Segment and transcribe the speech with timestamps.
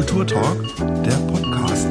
[0.00, 0.64] Kulturtalk,
[1.04, 1.86] der Podcast.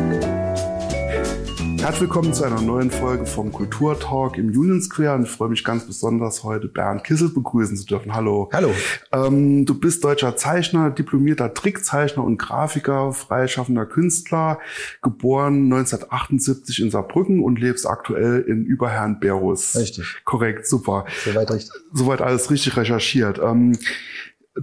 [1.80, 5.14] Herzlich willkommen zu einer neuen Folge vom Kulturtalk im Union Square.
[5.14, 8.16] Und ich freue mich ganz besonders, heute Bernd Kissel begrüßen zu dürfen.
[8.16, 8.50] Hallo.
[8.52, 8.74] Hallo.
[9.12, 14.58] Ähm, du bist deutscher Zeichner, diplomierter Trickzeichner und Grafiker, freischaffender Künstler,
[15.04, 19.76] geboren 1978 in Saarbrücken und lebst aktuell in Überherrn-Berus.
[19.76, 20.22] Richtig.
[20.26, 21.06] Korrekt, super.
[21.26, 21.80] Soweit richtig.
[21.94, 23.40] Soweit alles richtig recherchiert.
[23.40, 23.78] Ähm,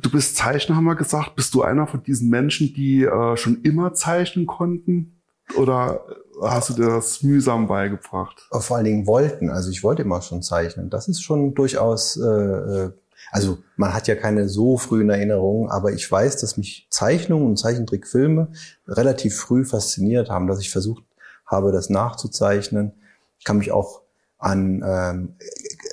[0.02, 1.36] Du bist Zeichner, haben wir gesagt.
[1.36, 5.22] Bist du einer von diesen Menschen, die äh, schon immer zeichnen konnten?
[5.56, 6.04] Oder
[6.42, 8.48] hast du dir das mühsam beigebracht?
[8.50, 9.48] Vor allen Dingen wollten.
[9.48, 10.90] Also ich wollte immer schon zeichnen.
[10.90, 12.90] Das ist schon durchaus, äh, äh,
[13.30, 17.56] also man hat ja keine so frühen Erinnerungen, aber ich weiß, dass mich Zeichnungen und
[17.56, 18.48] Zeichentrickfilme
[18.86, 21.04] relativ früh fasziniert haben, dass ich versucht
[21.46, 22.92] habe, das nachzuzeichnen.
[23.38, 24.02] Ich kann mich auch
[24.38, 25.36] an ähm,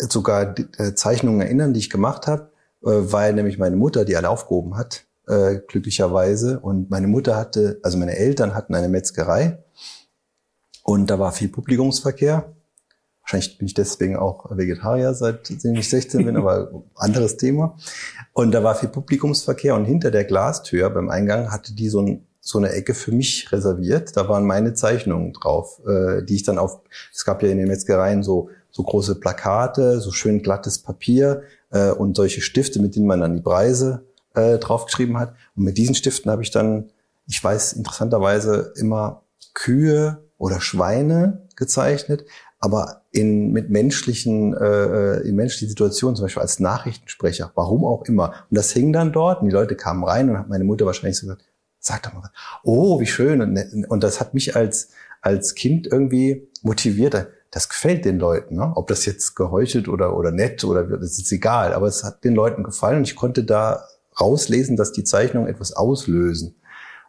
[0.09, 2.52] sogar äh, Zeichnungen erinnern, die ich gemacht habe
[2.91, 6.59] weil nämlich meine Mutter die alle aufgehoben hat, äh, glücklicherweise.
[6.59, 9.63] Und meine Mutter hatte, also meine Eltern hatten eine Metzgerei
[10.83, 12.53] und da war viel Publikumsverkehr.
[13.21, 17.77] Wahrscheinlich bin ich deswegen auch Vegetarier, seitdem ich 16 bin, aber anderes Thema.
[18.33, 22.27] Und da war viel Publikumsverkehr und hinter der Glastür beim Eingang hatte die so, ein,
[22.41, 24.17] so eine Ecke für mich reserviert.
[24.17, 26.81] Da waren meine Zeichnungen drauf, äh, die ich dann auf,
[27.13, 31.43] es gab ja in den Metzgereien so, so große Plakate, so schön glattes Papier,
[31.73, 35.35] äh, und solche Stifte, mit denen man dann die Preise äh, draufgeschrieben hat.
[35.55, 36.91] Und mit diesen Stiften habe ich dann,
[37.27, 42.25] ich weiß interessanterweise immer Kühe oder Schweine gezeichnet,
[42.59, 48.33] aber in mit menschlichen äh, in menschlichen Situationen, zum Beispiel als Nachrichtensprecher, warum auch immer.
[48.49, 51.17] Und das hing dann dort und die Leute kamen rein und hat meine Mutter wahrscheinlich
[51.17, 51.45] so gesagt,
[51.79, 52.31] sag doch mal was.
[52.63, 53.41] Oh, wie schön.
[53.41, 54.89] Und, und das hat mich als
[55.21, 57.15] als Kind irgendwie motiviert
[57.53, 58.55] das gefällt den Leuten.
[58.55, 58.71] Ne?
[58.75, 62.33] Ob das jetzt geheuchelt oder, oder nett oder das ist egal, aber es hat den
[62.33, 63.85] Leuten gefallen und ich konnte da
[64.19, 66.55] rauslesen, dass die Zeichnungen etwas auslösen.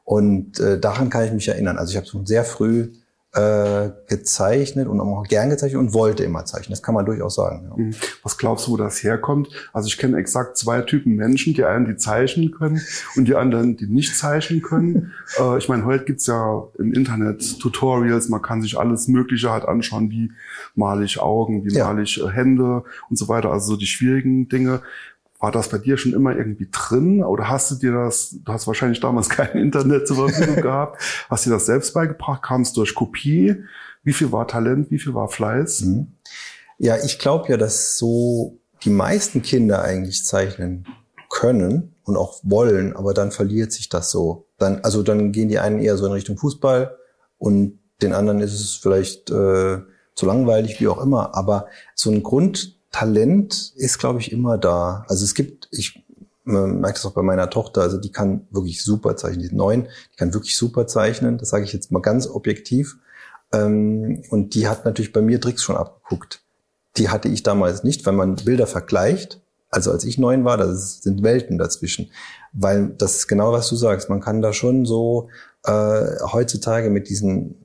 [0.04, 1.78] Und äh, daran kann ich mich erinnern.
[1.78, 2.92] Also ich habe schon sehr früh
[3.34, 6.70] äh, gezeichnet und auch gern gezeichnet und wollte immer zeichnen.
[6.70, 7.66] Das kann man durchaus sagen.
[7.68, 7.76] Ja.
[7.76, 7.94] Mhm.
[8.22, 9.48] Was glaubst du, wo das herkommt?
[9.72, 12.80] Also ich kenne exakt zwei Typen Menschen, die einen, die zeichnen können
[13.16, 15.12] und die anderen, die nicht zeichnen können.
[15.38, 19.64] äh, ich meine, heute gibt's ja im Internet Tutorials, man kann sich alles Mögliche halt
[19.64, 20.30] anschauen, wie
[20.76, 21.86] male ich Augen, wie ja.
[21.86, 24.80] male ich äh, Hände und so weiter, also so die schwierigen Dinge.
[25.44, 28.66] War das bei dir schon immer irgendwie drin oder hast du dir das, du hast
[28.66, 32.72] wahrscheinlich damals kein Internet zur Verfügung gehabt, hast du dir das selbst beigebracht, kam es
[32.72, 33.56] durch Kopie?
[34.04, 35.82] Wie viel war Talent, wie viel war Fleiß?
[35.82, 36.14] Mhm.
[36.78, 40.86] Ja, ich glaube ja, dass so die meisten Kinder eigentlich zeichnen
[41.28, 44.46] können und auch wollen, aber dann verliert sich das so.
[44.56, 46.96] Dann, also dann gehen die einen eher so in Richtung Fußball
[47.36, 49.82] und den anderen ist es vielleicht äh,
[50.14, 51.34] zu langweilig, wie auch immer.
[51.34, 55.04] Aber so ein Grund, Talent ist, glaube ich, immer da.
[55.08, 56.04] Also es gibt, ich
[56.44, 59.88] merke das auch bei meiner Tochter, also die kann wirklich super zeichnen, die ist neun,
[60.12, 62.96] die kann wirklich super zeichnen, das sage ich jetzt mal ganz objektiv.
[63.52, 66.42] Ähm, und die hat natürlich bei mir Tricks schon abgeguckt.
[66.96, 69.40] Die hatte ich damals nicht, weil man Bilder vergleicht.
[69.70, 72.12] Also als ich neun war, da sind Welten dazwischen.
[72.52, 74.08] Weil das ist genau, was du sagst.
[74.08, 75.30] Man kann da schon so
[75.64, 77.56] äh, heutzutage mit diesen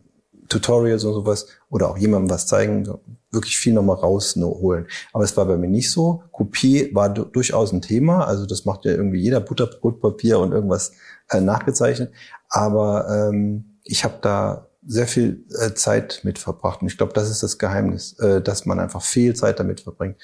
[0.49, 2.87] Tutorials und sowas oder auch jemandem was zeigen,
[3.31, 4.87] wirklich viel nochmal rausholen.
[5.13, 6.23] Aber es war bei mir nicht so.
[6.31, 8.25] Kopie war durchaus ein Thema.
[8.25, 10.93] Also das macht ja irgendwie jeder Butterbrotpapier und irgendwas
[11.29, 12.11] äh, nachgezeichnet.
[12.49, 16.81] Aber ähm, ich habe da sehr viel äh, Zeit mit verbracht.
[16.81, 20.17] Und ich glaube, das ist das Geheimnis, äh, dass man einfach viel Zeit damit verbringt.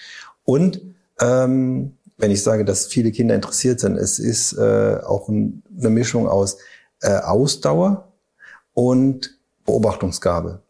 [0.44, 0.82] Und
[1.22, 5.90] ähm, wenn ich sage, dass viele Kinder interessiert sind, es ist äh, auch ein, eine
[5.90, 6.58] Mischung aus
[7.02, 8.14] äh, Ausdauer
[8.74, 9.35] und
[9.66, 10.62] Beobachtungsgabe.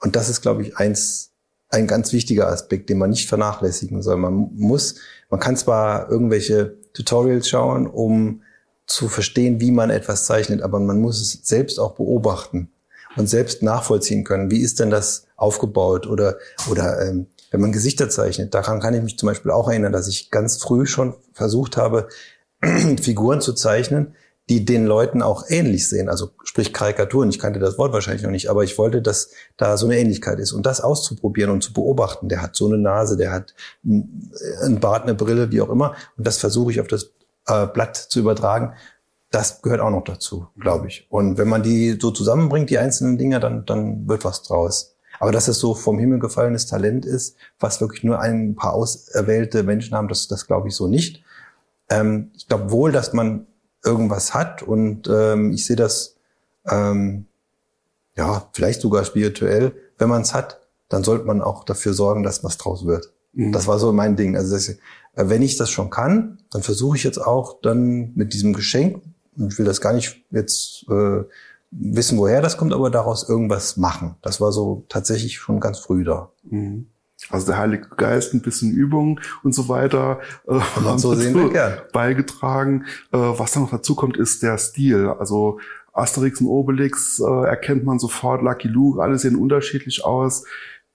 [0.00, 1.32] Und das ist, glaube ich, eins
[1.68, 4.16] ein ganz wichtiger Aspekt, den man nicht vernachlässigen soll.
[4.16, 4.96] Man muss,
[5.30, 8.42] man kann zwar irgendwelche Tutorials schauen, um
[8.86, 12.70] zu verstehen, wie man etwas zeichnet, aber man muss es selbst auch beobachten
[13.16, 14.50] und selbst nachvollziehen können.
[14.50, 16.36] Wie ist denn das aufgebaut oder
[16.70, 20.08] oder ähm, wenn man Gesichter zeichnet, daran kann ich mich zum Beispiel auch erinnern, dass
[20.08, 22.08] ich ganz früh schon versucht habe,
[23.00, 24.14] Figuren zu zeichnen,
[24.48, 26.08] die den Leuten auch ähnlich sehen.
[26.08, 27.30] Also sprich Karikaturen.
[27.30, 30.38] Ich kannte das Wort wahrscheinlich noch nicht, aber ich wollte, dass da so eine Ähnlichkeit
[30.38, 30.52] ist.
[30.52, 32.28] Und das auszuprobieren und zu beobachten.
[32.28, 33.54] Der hat so eine Nase, der hat
[33.84, 35.96] ein Bart, eine Brille, wie auch immer.
[36.16, 37.10] Und das versuche ich auf das
[37.46, 38.74] äh, Blatt zu übertragen.
[39.32, 41.08] Das gehört auch noch dazu, glaube ich.
[41.10, 44.96] Und wenn man die so zusammenbringt, die einzelnen Dinge, dann, dann wird was draus.
[45.18, 49.64] Aber dass es so vom Himmel gefallenes Talent ist, was wirklich nur ein paar auserwählte
[49.64, 51.24] Menschen haben, das, das glaube ich so nicht.
[51.90, 53.46] Ähm, ich glaube wohl, dass man
[53.86, 54.62] irgendwas hat.
[54.62, 56.16] Und ähm, ich sehe das
[56.68, 57.26] ähm,
[58.16, 59.72] ja vielleicht sogar spirituell.
[59.98, 63.12] Wenn man es hat, dann sollte man auch dafür sorgen, dass was draus wird.
[63.32, 63.52] Mhm.
[63.52, 64.36] Das war so mein Ding.
[64.36, 64.76] Also das, äh,
[65.14, 69.02] wenn ich das schon kann, dann versuche ich jetzt auch dann mit diesem Geschenk,
[69.36, 71.24] ich will das gar nicht jetzt äh,
[71.70, 74.16] wissen, woher das kommt, aber daraus irgendwas machen.
[74.22, 76.30] Das war so tatsächlich schon ganz früh da.
[76.44, 76.86] Mhm.
[77.30, 81.50] Also der Heilige Geist, ein bisschen Übung und so weiter äh, haben so sehen wir
[81.50, 81.78] gern.
[81.92, 82.84] beigetragen.
[83.12, 85.08] Äh, was dann noch dazu kommt, ist der Stil.
[85.18, 85.58] Also
[85.92, 90.44] Asterix und Obelix äh, erkennt man sofort, Lucky Luke, alle sehen unterschiedlich aus.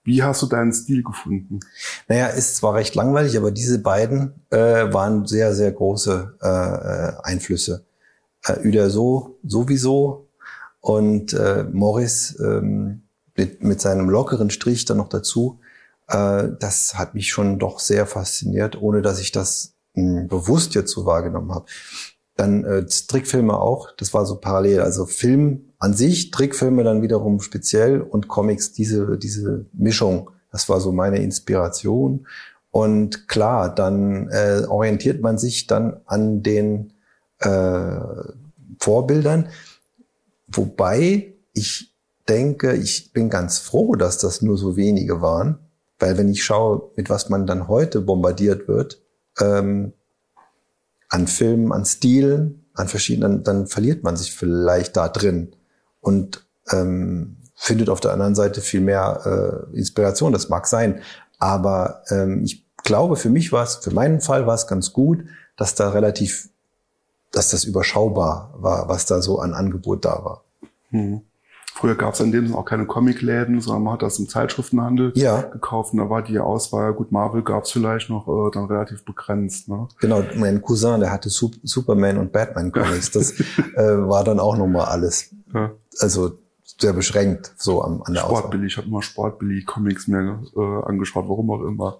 [0.04, 1.60] Wie hast du deinen Stil gefunden?
[2.08, 7.12] Naja, ist zwar recht langweilig, aber diese beiden äh, waren sehr, sehr große äh, äh
[7.22, 7.84] Einflüsse.
[8.44, 10.28] Äh, Uderso sowieso
[10.80, 13.02] und äh, Morris ähm,
[13.36, 15.60] mit, mit seinem lockeren Strich dann noch dazu.
[16.08, 20.74] Äh, das hat mich schon doch sehr fasziniert, ohne dass ich das mh, hm, bewusst
[20.74, 21.66] jetzt so wahrgenommen habe.
[22.36, 24.80] Dann äh, Trickfilme auch, das war so parallel.
[24.80, 30.80] Also Film an sich, Trickfilme dann wiederum speziell und Comics, diese, diese Mischung, das war
[30.80, 32.26] so meine Inspiration.
[32.70, 36.94] Und klar, dann äh, orientiert man sich dann an den
[37.38, 38.00] äh,
[38.78, 39.48] Vorbildern,
[40.46, 41.94] wobei ich
[42.28, 45.58] denke, ich bin ganz froh, dass das nur so wenige waren,
[46.02, 49.00] weil wenn ich schaue, mit was man dann heute bombardiert wird,
[49.40, 49.92] ähm,
[51.08, 55.54] an Filmen, an Stilen, an verschiedenen, dann verliert man sich vielleicht da drin
[56.00, 60.32] und ähm, findet auf der anderen Seite viel mehr äh, Inspiration.
[60.32, 61.02] Das mag sein,
[61.38, 65.24] aber ähm, ich glaube, für mich war es, für meinen Fall war es ganz gut,
[65.56, 66.48] dass da relativ,
[67.30, 70.44] dass das überschaubar war, was da so an Angebot da war.
[70.90, 71.22] Hm.
[71.82, 75.10] Früher gab es in dem Sinne auch keine Comicläden, sondern man hat das im Zeitschriftenhandel
[75.16, 75.42] ja.
[75.42, 75.92] gekauft.
[75.92, 79.68] Und da war die Auswahl, gut, Marvel gab es vielleicht noch äh, dann relativ begrenzt.
[79.68, 79.88] Ne?
[80.00, 83.10] Genau, mein Cousin, der hatte Sup Superman und Batman Comics.
[83.10, 83.32] Das
[83.74, 85.34] äh, war dann auch nochmal alles.
[85.52, 85.72] Ja.
[85.98, 86.38] Also
[86.80, 91.24] sehr beschränkt so am, an der Sportbilly, ich habe immer Sportbilly Comics mir äh, angeschaut,
[91.28, 91.98] warum auch immer.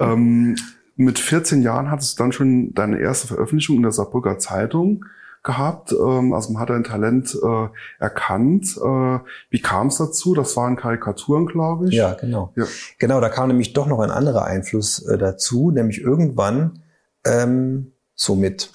[0.00, 0.54] Ähm,
[0.96, 5.06] mit 14 Jahren hattest du dann schon deine erste Veröffentlichung in der Saarbrücker Zeitung
[5.48, 5.92] gehabt.
[5.92, 7.68] Ähm, also man hat ein Talent äh,
[7.98, 8.76] erkannt.
[8.76, 9.18] Äh,
[9.48, 10.34] wie kam es dazu?
[10.34, 11.94] Das waren Karikaturen, glaube ich.
[11.94, 12.52] Ja, genau.
[12.54, 12.66] Ja.
[12.98, 16.82] Genau, da kam nämlich doch noch ein anderer Einfluss äh, dazu, nämlich irgendwann,
[17.24, 18.70] ähm, so mit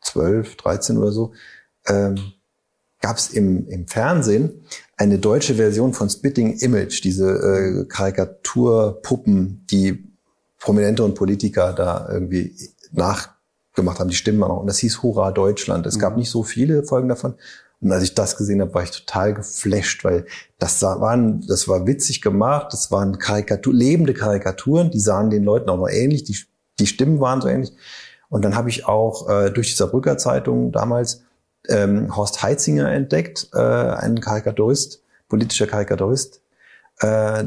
[0.00, 1.32] 12, 13 oder so,
[1.86, 2.16] ähm,
[3.02, 4.64] gab es im, im Fernsehen
[4.96, 10.10] eine deutsche Version von Spitting Image, diese äh, Karikaturpuppen, die
[10.58, 12.56] Prominente und Politiker da irgendwie
[12.92, 13.35] nach
[13.76, 14.60] gemacht haben, die Stimmen auch.
[14.60, 15.86] Und das hieß Hurra Deutschland.
[15.86, 16.00] Es mhm.
[16.00, 17.34] gab nicht so viele Folgen davon.
[17.80, 20.24] Und als ich das gesehen habe, war ich total geflasht, weil
[20.58, 25.68] das waren, das war witzig gemacht, das waren Karikatur, lebende Karikaturen, die sahen den Leuten
[25.68, 26.38] auch noch ähnlich, die,
[26.78, 27.72] die Stimmen waren so ähnlich.
[28.28, 31.22] Und dann habe ich auch äh, durch die Saarbrücker Zeitung damals
[31.68, 36.40] ähm, Horst Heitzinger entdeckt, äh, einen Karikaturist, politischer Karikaturist,
[37.00, 37.44] äh,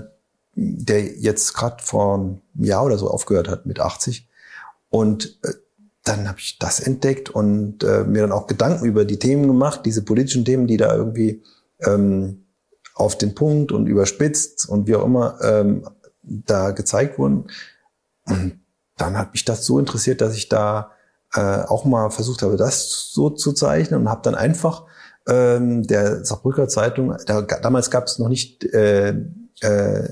[0.56, 4.28] der jetzt gerade vor einem Jahr oder so aufgehört hat mit 80.
[4.90, 5.54] Und äh,
[6.10, 9.82] dann habe ich das entdeckt und äh, mir dann auch Gedanken über die Themen gemacht,
[9.86, 11.44] diese politischen Themen, die da irgendwie
[11.82, 12.48] ähm,
[12.96, 15.88] auf den Punkt und überspitzt und wie auch immer ähm,
[16.24, 17.46] da gezeigt wurden.
[18.26, 18.60] Und
[18.98, 20.92] dann hat mich das so interessiert, dass ich da
[21.36, 24.86] äh, auch mal versucht habe, das so zu zeichnen und habe dann einfach
[25.28, 29.10] ähm, der Saarbrücker Zeitung, da, damals gab es noch nicht äh,
[29.62, 30.10] äh,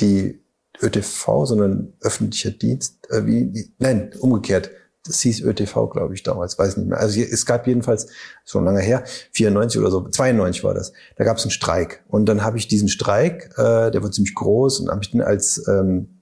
[0.00, 0.44] die
[0.80, 4.70] ÖTV, sondern öffentlicher Dienst, äh, wie, nein, umgekehrt,
[5.04, 7.00] das hieß ÖTV, glaube ich, damals, weiß nicht mehr.
[7.00, 8.08] Also es gab jedenfalls,
[8.44, 9.02] schon lange her,
[9.32, 12.04] 94 oder so, 92 war das, da gab es einen Streik.
[12.08, 15.20] Und dann habe ich diesen Streik, äh, der war ziemlich groß, und habe ich den
[15.20, 16.20] als, ähm,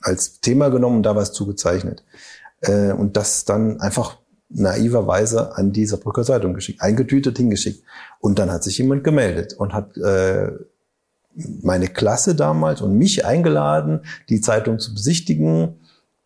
[0.00, 2.04] als Thema genommen und da was zugezeichnet.
[2.60, 4.18] Äh, und das dann einfach
[4.50, 7.82] naiverweise an die Saarbrücker Zeitung geschickt, eingetütet hingeschickt.
[8.20, 10.52] Und dann hat sich jemand gemeldet und hat äh,
[11.62, 15.76] meine Klasse damals und mich eingeladen, die Zeitung zu besichtigen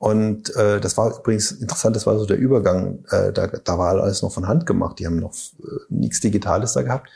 [0.03, 4.03] und äh, das war übrigens interessant, das war so der Übergang, äh, da, da war
[4.03, 7.09] alles noch von Hand gemacht, die haben noch äh, nichts Digitales da gehabt.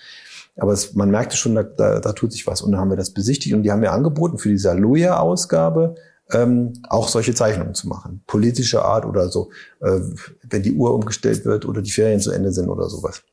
[0.57, 2.63] Aber es, man merkte schon, da, da, da tut sich was.
[2.63, 5.97] Und dann haben wir das besichtigt und die haben mir angeboten, für diese Aluja-Ausgabe
[6.31, 8.23] ähm, auch solche Zeichnungen zu machen.
[8.29, 9.51] Politische Art oder so,
[9.81, 9.99] äh,
[10.49, 13.25] wenn die Uhr umgestellt wird oder die Ferien zu Ende sind oder sowas.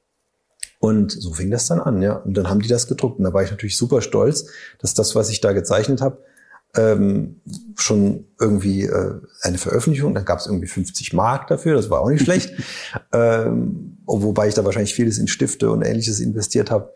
[0.80, 2.16] Und so fing das dann an, ja.
[2.16, 3.20] Und dann haben die das gedruckt.
[3.20, 4.48] Und da war ich natürlich super stolz,
[4.80, 6.18] dass das, was ich da gezeichnet habe,
[6.75, 7.42] ähm,
[7.75, 10.13] schon irgendwie äh, eine Veröffentlichung.
[10.13, 12.53] Dann gab es irgendwie 50 Mark dafür, das war auch nicht schlecht.
[13.13, 16.94] ähm, wobei ich da wahrscheinlich vieles in Stifte und ähnliches investiert habe.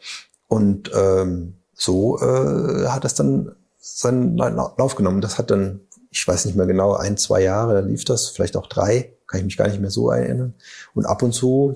[0.47, 5.21] Und ähm, so äh, hat das dann seinen Lauf genommen.
[5.21, 5.81] Das hat dann,
[6.19, 9.45] ich weiß nicht mehr genau, ein, zwei Jahre lief das, vielleicht auch drei kann ich
[9.45, 10.53] mich gar nicht mehr so erinnern.
[10.95, 11.75] Und ab und zu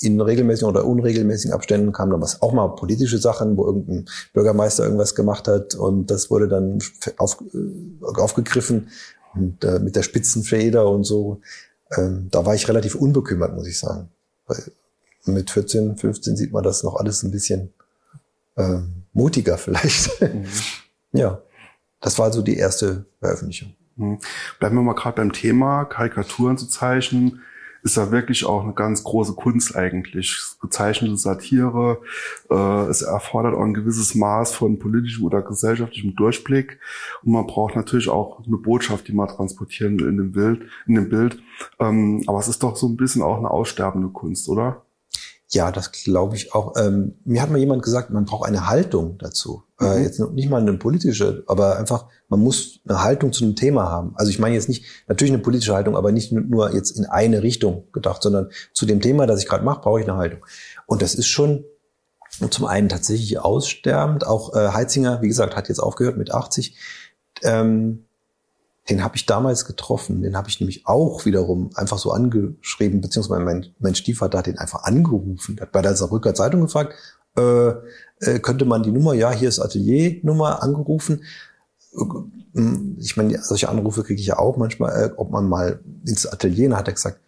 [0.00, 4.84] in regelmäßigen oder unregelmäßigen Abständen kamen dann was, auch mal politische Sachen, wo irgendein Bürgermeister
[4.84, 6.80] irgendwas gemacht hat und das wurde dann
[7.16, 8.90] auf, äh, aufgegriffen
[9.34, 11.40] und äh, mit der Spitzenfeder und so.
[11.96, 14.10] Ähm, da war ich relativ unbekümmert, muss ich sagen.
[14.46, 14.62] Weil
[15.24, 17.72] mit 14, 15 sieht man das noch alles ein bisschen
[18.56, 18.78] äh,
[19.12, 20.10] mutiger vielleicht.
[20.20, 20.46] Mhm.
[21.18, 21.42] ja,
[22.02, 23.74] das war so die erste Veröffentlichung.
[23.96, 24.18] Mhm.
[24.58, 27.40] Bleiben wir mal gerade beim Thema, Karikaturen zu zeichnen
[27.82, 30.40] ist ja wirklich auch eine ganz große Kunst eigentlich.
[30.60, 32.00] Gezeichnete Satire,
[32.50, 36.78] äh, es erfordert auch ein gewisses Maß von politischem oder gesellschaftlichem Durchblick
[37.24, 40.62] und man braucht natürlich auch eine Botschaft, die man transportieren will in dem Bild.
[40.86, 41.42] In dem Bild.
[41.80, 44.82] Ähm, aber es ist doch so ein bisschen auch eine aussterbende Kunst, oder?
[45.54, 46.74] Ja, das glaube ich auch.
[46.78, 49.64] Ähm, mir hat mal jemand gesagt, man braucht eine Haltung dazu.
[49.78, 49.90] Äh, mhm.
[49.90, 53.90] Äh, jetzt nicht mal eine politische, aber einfach, man muss eine Haltung zu einem Thema
[53.90, 54.12] haben.
[54.16, 57.42] Also ich meine jetzt nicht, natürlich eine politische Haltung, aber nicht nur jetzt in eine
[57.42, 60.44] Richtung gedacht, sondern zu dem Thema, das ich gerade mache, brauche ich eine Haltung.
[60.86, 61.64] Und das ist schon
[62.48, 64.26] zum einen tatsächlich aussterbend.
[64.26, 66.78] Auch äh, Heitzinger, wie gesagt, hat jetzt aufgehört mit 80.
[67.42, 68.06] Ähm,
[68.90, 70.22] den habe ich damals getroffen.
[70.22, 74.58] Den habe ich nämlich auch wiederum einfach so angeschrieben, beziehungsweise mein, mein Stiefvater hat den
[74.58, 75.58] einfach angerufen.
[75.60, 76.94] Hat bei der Saarbrücker Zeitung gefragt,
[77.36, 77.68] äh,
[78.20, 81.22] äh, könnte man die Nummer, ja, hier ist Ateliernummer, angerufen.
[82.98, 86.70] Ich meine, solche Anrufe kriege ich ja auch manchmal, äh, ob man mal ins Atelier,
[86.70, 87.20] da hat er gesagt,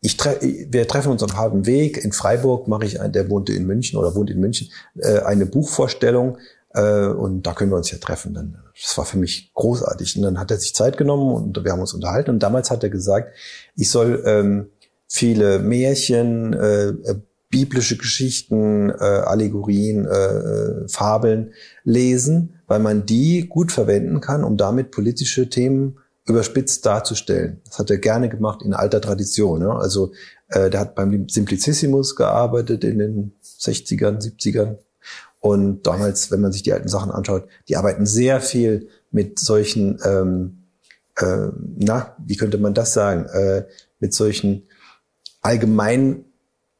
[0.00, 2.02] ich tre wir treffen uns auf halbem Weg.
[2.04, 4.68] In Freiburg mache ich, der wohnte in München oder wohnt in München,
[4.98, 6.38] äh, eine Buchvorstellung
[6.74, 8.34] äh, und da können wir uns ja treffen.
[8.34, 10.16] Dann, das war für mich großartig.
[10.16, 12.30] Und dann hat er sich Zeit genommen und wir haben uns unterhalten.
[12.30, 13.34] Und damals hat er gesagt,
[13.76, 14.66] ich soll ähm,
[15.08, 21.52] viele Märchen, äh, äh biblische Geschichten, äh, Allegorien, äh, äh, Fabeln
[21.84, 27.60] lesen, weil man die gut verwenden kann, um damit politische Themen überspitzt darzustellen.
[27.66, 29.60] Das hat er gerne gemacht in alter Tradition.
[29.60, 29.78] Ja?
[29.78, 30.10] Also
[30.48, 34.78] äh, der hat beim Simplicissimus gearbeitet in den 60ern, 70ern,
[35.44, 39.98] und damals, wenn man sich die alten Sachen anschaut, die arbeiten sehr viel mit solchen,
[40.02, 40.64] ähm,
[41.18, 43.66] äh, na, wie könnte man das sagen, äh,
[44.00, 44.66] mit solchen
[45.42, 46.24] allgemein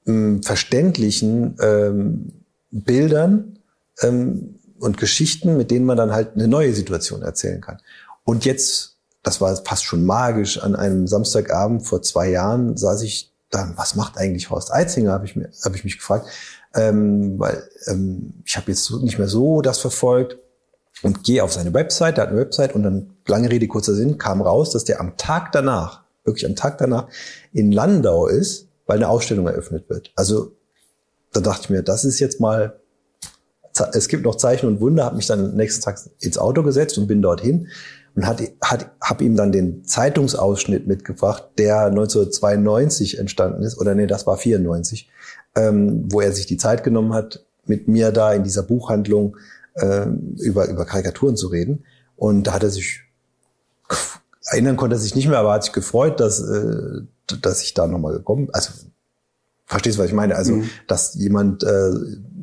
[0.07, 2.33] ähm, verständlichen ähm,
[2.71, 3.59] Bildern
[4.01, 7.83] ähm, und Geschichten, mit denen man dann halt eine neue Situation erzählen kann.
[8.25, 13.31] Und jetzt, das war fast schon magisch, an einem Samstagabend vor zwei Jahren saß ich
[13.51, 16.31] dann, was macht eigentlich Horst Eitzinger, habe ich, mir, hab ich mich gefragt
[16.75, 20.39] ähm, weil ähm, ich habe jetzt nicht mehr so das verfolgt
[21.03, 24.19] und gehe auf seine Website, der hat eine Website und dann, lange Rede, kurzer Sinn,
[24.19, 27.09] kam raus, dass der am Tag danach, wirklich am Tag danach,
[27.53, 30.13] in Landau ist, weil eine Ausstellung eröffnet wird.
[30.15, 30.53] Also
[31.33, 32.81] da dachte ich mir, das ist jetzt mal,
[33.93, 37.09] es gibt noch Zeichen und Wunder, habe mich dann nächsten Tag ins Auto gesetzt und
[37.09, 37.69] bin dorthin
[38.15, 44.07] und hat, hat, habe ihm dann den Zeitungsausschnitt mitgebracht, der 1992 entstanden ist, oder nee,
[44.07, 45.11] das war 94,
[45.57, 49.37] ähm, wo er sich die Zeit genommen hat, mit mir da in dieser Buchhandlung
[49.75, 50.07] äh,
[50.39, 51.85] über, über Karikaturen zu reden.
[52.17, 53.01] Und da hat er sich,
[54.51, 57.03] erinnern konnte er sich nicht mehr, aber hat sich gefreut, dass, äh,
[57.41, 58.71] dass ich da nochmal gekommen, also
[59.67, 60.37] verstehst du, was ich meine?
[60.37, 60.71] Also, mhm.
[60.87, 61.91] dass jemand äh,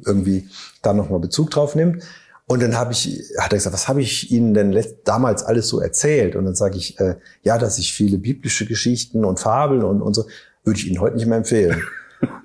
[0.06, 0.50] irgendwie
[0.82, 2.04] da nochmal Bezug drauf nimmt.
[2.48, 5.80] Und dann habe ich, hat er gesagt, was habe ich Ihnen denn damals alles so
[5.80, 6.36] erzählt?
[6.36, 10.14] Und dann sage ich, äh, ja, dass ich viele biblische Geschichten und Fabeln und, und
[10.16, 10.26] so,
[10.64, 11.82] würde ich Ihnen heute nicht mehr empfehlen.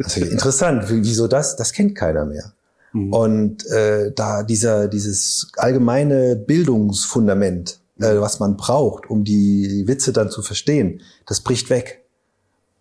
[0.02, 1.56] Also interessant, wieso das?
[1.56, 2.52] Das kennt keiner mehr.
[2.92, 3.12] Mhm.
[3.12, 10.30] Und äh, da dieser dieses allgemeine Bildungsfundament, äh, was man braucht, um die Witze dann
[10.30, 12.02] zu verstehen, das bricht weg.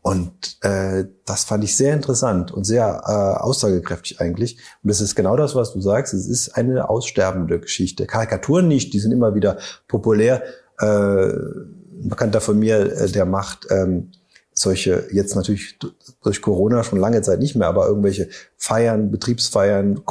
[0.02, 4.58] Und äh, das fand ich sehr interessant und sehr äh, aussagekräftig eigentlich.
[4.84, 6.14] Und das ist genau das, was du sagst.
[6.14, 8.06] Es ist eine aussterbende Geschichte.
[8.06, 10.44] Karikaturen nicht, die sind immer wieder populär.
[10.80, 14.12] Äh, ein Bekannter von mir, äh, der macht ähm,
[14.58, 15.78] solche, jetzt natürlich
[16.24, 20.02] durch Corona schon lange Zeit nicht mehr, aber irgendwelche Feiern, Betriebsfeiern,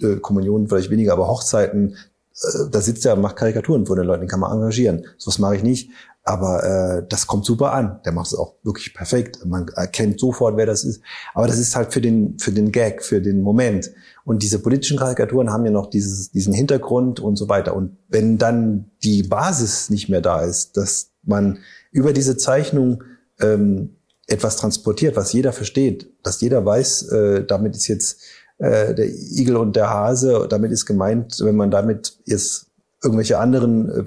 [0.00, 4.06] äh, Kommunionen vielleicht weniger, aber Hochzeiten, äh, da sitzt er und macht Karikaturen von den
[4.06, 5.04] Leuten, den kann man engagieren.
[5.18, 5.90] So was mache ich nicht.
[6.24, 8.00] Aber äh, das kommt super an.
[8.04, 9.44] Der macht es auch wirklich perfekt.
[9.44, 11.02] Man erkennt sofort, wer das ist.
[11.34, 13.90] Aber das ist halt für den, für den Gag, für den Moment.
[14.24, 17.74] Und diese politischen Karikaturen haben ja noch dieses, diesen Hintergrund und so weiter.
[17.74, 21.58] Und wenn dann die Basis nicht mehr da ist, dass man
[21.90, 23.02] über diese Zeichnung
[23.42, 23.96] ähm,
[24.26, 28.20] etwas transportiert, was jeder versteht, dass jeder weiß, äh, damit ist jetzt
[28.58, 32.66] äh, der Igel und der Hase, damit ist gemeint, wenn man damit jetzt
[33.02, 34.04] irgendwelche anderen äh,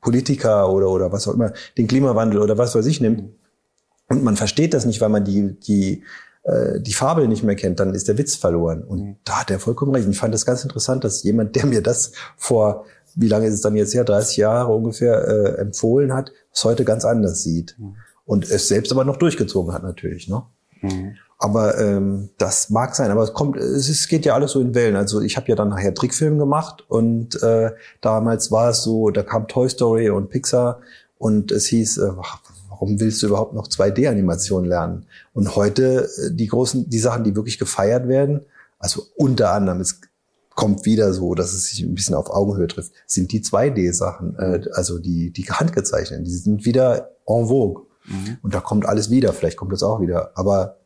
[0.00, 3.30] Politiker oder, oder was auch immer, den Klimawandel oder was weiß ich nimmt,
[4.08, 6.02] und man versteht das nicht, weil man die, die,
[6.42, 8.82] äh, die Fabel nicht mehr kennt, dann ist der Witz verloren.
[8.82, 9.16] Und mhm.
[9.24, 10.06] da hat er vollkommen recht.
[10.06, 13.60] Ich fand das ganz interessant, dass jemand, der mir das vor, wie lange ist es
[13.62, 17.76] dann jetzt her, 30 Jahre ungefähr, äh, empfohlen hat, es heute ganz anders sieht.
[17.78, 17.94] Mhm
[18.26, 20.28] und es selbst aber noch durchgezogen hat natürlich.
[20.28, 20.42] Ne?
[20.82, 21.16] Mhm.
[21.38, 24.74] Aber ähm, das mag sein, aber es kommt, es, ist, geht ja alles so in
[24.74, 24.96] Wellen.
[24.96, 29.22] Also ich habe ja dann nachher Trickfilm gemacht und äh, damals war es so, da
[29.22, 30.80] kam Toy Story und Pixar
[31.18, 32.12] und es hieß, äh,
[32.74, 35.06] Warum willst du überhaupt noch 2D-Animation lernen?
[35.32, 38.40] Und heute äh, die großen, die Sachen, die wirklich gefeiert werden,
[38.78, 40.00] also unter anderem, es
[40.50, 44.60] kommt wieder so, dass es sich ein bisschen auf Augenhöhe trifft, sind die 2D-Sachen, äh,
[44.72, 47.86] also die, die handgezeichneten, die sind wieder en vogue.
[48.04, 48.38] Mhm.
[48.42, 50.32] Und da kommt alles wieder, vielleicht kommt das auch wieder.
[50.34, 50.78] Aber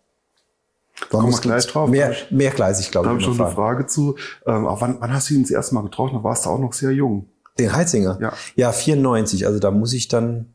[1.00, 1.88] man Kommen wir gleich drauf.
[1.88, 3.08] Mehr, mehrgleisig, glaube ich.
[3.08, 4.16] Da habe ich schon eine Frage zu.
[4.46, 6.16] Ähm, wann, wann hast du ihn das erste Mal getroffen?
[6.16, 7.28] Da warst du auch noch sehr jung.
[7.58, 8.18] Den Heizinger?
[8.20, 8.32] Ja.
[8.56, 9.46] Ja, 94.
[9.46, 10.54] Also da muss ich dann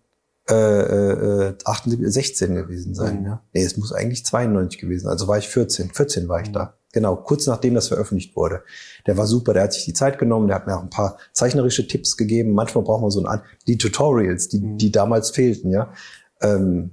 [0.50, 3.22] äh, äh, 78, 16 gewesen sein.
[3.22, 3.26] Mhm.
[3.26, 3.42] Ja.
[3.54, 5.08] Nee, es muss eigentlich 92 gewesen.
[5.08, 5.92] Also war ich 14.
[5.92, 6.54] 14 war ich mhm.
[6.54, 6.74] da.
[6.92, 8.62] Genau, kurz nachdem das veröffentlicht wurde.
[9.08, 11.18] Der war super, der hat sich die Zeit genommen, der hat mir auch ein paar
[11.32, 12.54] zeichnerische Tipps gegeben.
[12.54, 14.78] Manchmal braucht man so ein, die Tutorials, die, mhm.
[14.78, 15.92] die damals fehlten, ja.
[16.44, 16.92] Ähm,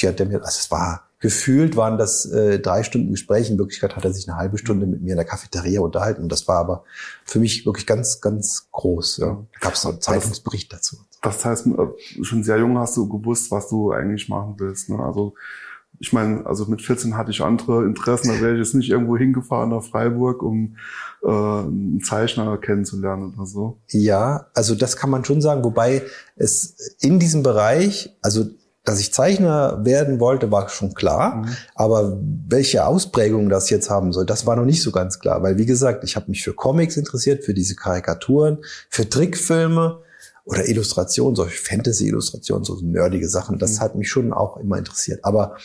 [0.00, 3.50] die hat der mir, also es war, gefühlt waren das äh, drei Stunden Gespräch.
[3.50, 6.22] In Wirklichkeit hat er sich eine halbe Stunde mit mir in der Cafeteria unterhalten.
[6.22, 6.84] Und das war aber
[7.24, 9.18] für mich wirklich ganz, ganz groß.
[9.18, 9.26] Ja.
[9.26, 10.98] Da gab es noch einen Zeitungsbericht dazu.
[11.22, 14.90] Das heißt, äh, schon sehr jung hast du gewusst, was du eigentlich machen willst.
[14.90, 14.98] Ne?
[14.98, 15.34] Also
[15.98, 19.16] ich meine, also mit 14 hatte ich andere Interessen, da wäre ich jetzt nicht irgendwo
[19.16, 20.76] hingefahren nach Freiburg, um
[21.22, 23.78] äh, einen Zeichner kennenzulernen oder so.
[23.88, 26.02] Ja, also das kann man schon sagen, wobei
[26.36, 28.44] es in diesem Bereich, also
[28.86, 31.36] dass ich Zeichner werden wollte, war schon klar.
[31.36, 31.56] Mhm.
[31.74, 35.42] Aber welche Ausprägung das jetzt haben soll, das war noch nicht so ganz klar.
[35.42, 40.00] Weil, wie gesagt, ich habe mich für Comics interessiert, für diese Karikaturen, für Trickfilme
[40.44, 43.58] oder Illustrationen, solche Fantasy-Illustrationen, so nerdige Sachen.
[43.58, 43.80] Das mhm.
[43.80, 45.24] hat mich schon auch immer interessiert.
[45.24, 45.56] Aber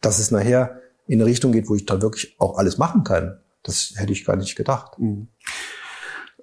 [0.00, 3.38] dass es nachher in eine Richtung geht, wo ich dann wirklich auch alles machen kann,
[3.62, 4.98] das hätte ich gar nicht gedacht.
[4.98, 5.28] Mhm.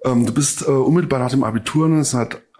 [0.04, 1.88] Ähm, du bist äh, unmittelbar nach dem Abitur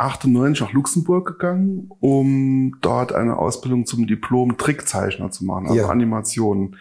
[0.00, 5.88] 1998 nach Luxemburg gegangen, um dort eine Ausbildung zum Diplom-Trickzeichner zu machen, also ja.
[5.88, 6.76] Animationen.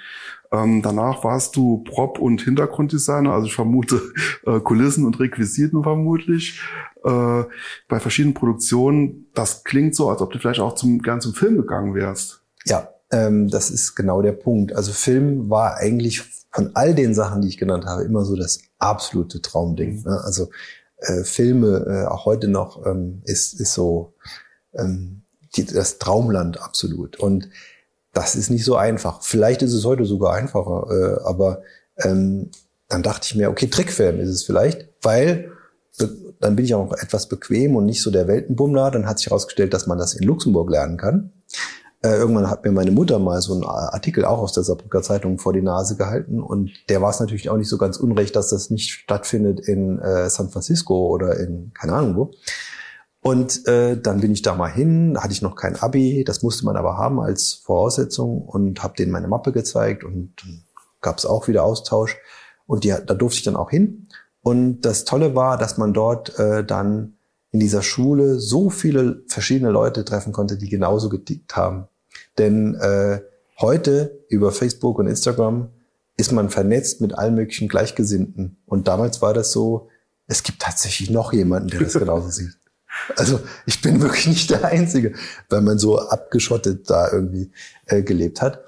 [0.51, 4.01] Ähm, danach warst du Prop- und Hintergrunddesigner, also ich vermute
[4.45, 6.61] äh, Kulissen und Requisiten vermutlich,
[7.03, 7.43] äh,
[7.89, 9.27] bei verschiedenen Produktionen.
[9.33, 12.41] Das klingt so, als ob du vielleicht auch zum, gern zum Film gegangen wärst.
[12.65, 14.73] Ja, ähm, das ist genau der Punkt.
[14.73, 18.61] Also Film war eigentlich von all den Sachen, die ich genannt habe, immer so das
[18.79, 19.97] absolute Traumding.
[19.97, 20.03] Mhm.
[20.03, 20.21] Ne?
[20.23, 20.49] Also
[21.01, 24.13] äh, Filme, äh, auch heute noch, ähm, ist, ist so
[24.73, 25.21] ähm,
[25.55, 27.17] die, das Traumland absolut.
[27.17, 27.49] Und
[28.13, 29.21] das ist nicht so einfach.
[29.21, 31.61] Vielleicht ist es heute sogar einfacher, äh, aber
[31.97, 32.49] ähm,
[32.87, 35.51] dann dachte ich mir, okay, Trickfilm ist es vielleicht, weil
[36.39, 38.91] dann bin ich auch etwas bequem und nicht so der Weltenbummler.
[38.91, 41.31] Dann hat sich herausgestellt, dass man das in Luxemburg lernen kann.
[42.01, 45.37] Äh, irgendwann hat mir meine Mutter mal so einen Artikel auch aus der Saarbrücker Zeitung
[45.37, 48.49] vor die Nase gehalten und der war es natürlich auch nicht so ganz unrecht, dass
[48.49, 52.31] das nicht stattfindet in äh, San Francisco oder in keine Ahnung wo.
[53.21, 56.65] Und äh, dann bin ich da mal hin, hatte ich noch kein Abi, das musste
[56.65, 60.35] man aber haben als Voraussetzung und habe denen meine Mappe gezeigt und
[61.01, 62.17] gab es auch wieder Austausch
[62.65, 64.07] und die, da durfte ich dann auch hin.
[64.41, 67.18] Und das Tolle war, dass man dort äh, dann
[67.51, 71.87] in dieser Schule so viele verschiedene Leute treffen konnte, die genauso getickt haben.
[72.37, 73.21] Denn äh,
[73.59, 75.69] heute über Facebook und Instagram
[76.17, 78.57] ist man vernetzt mit allen möglichen Gleichgesinnten.
[78.65, 79.87] Und damals war das so,
[80.27, 82.57] es gibt tatsächlich noch jemanden, der das genauso sieht.
[83.15, 85.13] Also ich bin wirklich nicht der Einzige,
[85.49, 87.51] weil man so abgeschottet da irgendwie
[87.85, 88.63] äh, gelebt hat.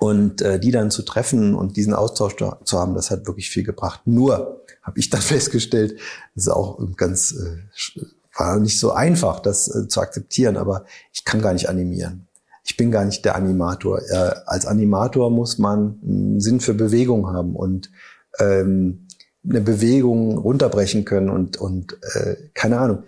[0.00, 3.64] Und äh, die dann zu treffen und diesen Austausch zu haben, das hat wirklich viel
[3.64, 4.02] gebracht.
[4.04, 5.98] Nur habe ich dann festgestellt,
[6.34, 8.02] das ist auch ganz äh,
[8.38, 12.28] war nicht so einfach, das äh, zu akzeptieren, aber ich kann gar nicht animieren.
[12.64, 14.00] Ich bin gar nicht der Animator.
[14.08, 17.90] Äh, als Animator muss man einen Sinn für Bewegung haben und
[18.38, 19.06] ähm,
[19.48, 23.04] eine Bewegung runterbrechen können und, und äh, keine Ahnung.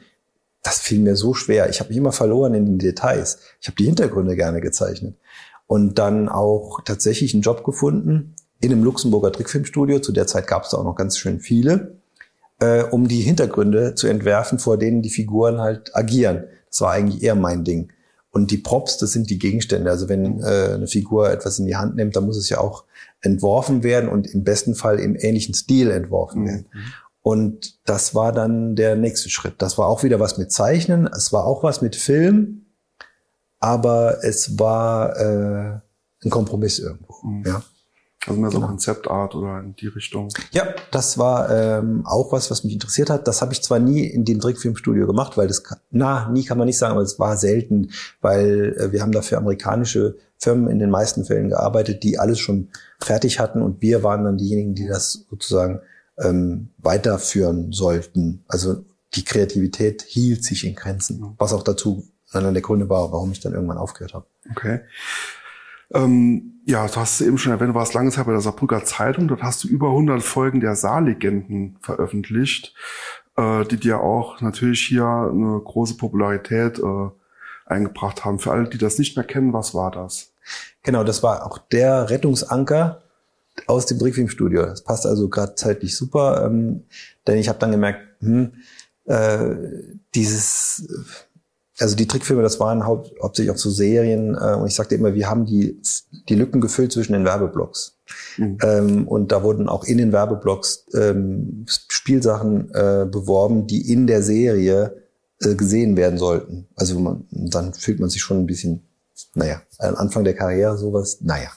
[0.62, 1.71] Das fiel mir so schwer.
[1.71, 3.38] Ich habe mich immer verloren in den Details.
[3.61, 5.16] Ich habe die Hintergründe gerne gezeichnet.
[5.66, 10.64] Und dann auch tatsächlich einen Job gefunden, in einem Luxemburger Trickfilmstudio, zu der Zeit gab
[10.64, 11.99] es da auch noch ganz schön viele,
[12.61, 16.44] äh, um die Hintergründe zu entwerfen, vor denen die Figuren halt agieren.
[16.68, 17.92] Das war eigentlich eher mein Ding.
[18.33, 19.90] Und die Props, das sind die Gegenstände.
[19.90, 22.85] Also wenn äh, eine Figur etwas in die Hand nimmt, dann muss es ja auch
[23.23, 26.66] entworfen werden und im besten Fall im ähnlichen Stil entworfen werden.
[26.73, 26.81] Mhm.
[27.23, 29.55] Und das war dann der nächste Schritt.
[29.59, 32.66] Das war auch wieder was mit Zeichnen, es war auch was mit Film,
[33.59, 35.81] aber es war äh,
[36.25, 37.14] ein Kompromiss irgendwo.
[37.25, 37.44] Mhm.
[37.46, 37.62] Ja.
[38.27, 38.69] Also mehr so genau.
[38.69, 40.29] Konzeptart oder in die Richtung.
[40.51, 43.27] Ja, das war ähm, auch was, was mich interessiert hat.
[43.27, 46.67] Das habe ich zwar nie in dem Trickfilmstudio gemacht, weil das, na, nie kann man
[46.67, 50.91] nicht sagen, aber es war selten, weil äh, wir haben dafür amerikanische Firmen in den
[50.91, 52.69] meisten Fällen gearbeitet, die alles schon
[53.01, 55.81] fertig hatten und wir waren dann diejenigen, die das sozusagen
[56.19, 58.45] ähm, weiterführen sollten.
[58.49, 63.33] Also die Kreativität hielt sich in Grenzen, was auch dazu einer der Gründe war, warum
[63.33, 64.27] ich dann irgendwann aufgehört habe.
[64.51, 64.81] Okay.
[65.93, 69.27] Ähm, ja, du hast eben schon erwähnt, du warst lange Zeit bei der Saarbrücker Zeitung.
[69.27, 72.75] Dort hast du über 100 Folgen der Saarlegenden veröffentlicht,
[73.37, 77.11] äh, die dir auch natürlich hier eine große Popularität äh,
[77.67, 78.39] eingebracht haben.
[78.39, 80.33] Für alle, die das nicht mehr kennen, was war das?
[80.83, 83.03] Genau, das war auch der Rettungsanker
[83.67, 84.63] aus dem Trickfilmstudio.
[84.67, 86.85] Das passt also gerade zeitlich super, ähm,
[87.27, 88.53] denn ich habe dann gemerkt, hm,
[89.07, 89.57] äh,
[90.15, 91.27] dieses,
[91.81, 95.14] also die Trickfilme, das waren haupt, hauptsächlich auch so Serien äh, und ich sagte immer,
[95.14, 95.81] wir haben die,
[96.29, 97.97] die Lücken gefüllt zwischen den Werbeblocks.
[98.37, 98.59] Mhm.
[98.62, 104.23] Ähm, und da wurden auch in den Werbeblocks ähm, Spielsachen äh, beworben, die in der
[104.23, 104.97] Serie
[105.40, 106.69] äh, gesehen werden sollten.
[106.77, 108.83] Also man, dann fühlt man sich schon ein bisschen,
[109.35, 111.51] naja, am Anfang der Karriere sowas, naja.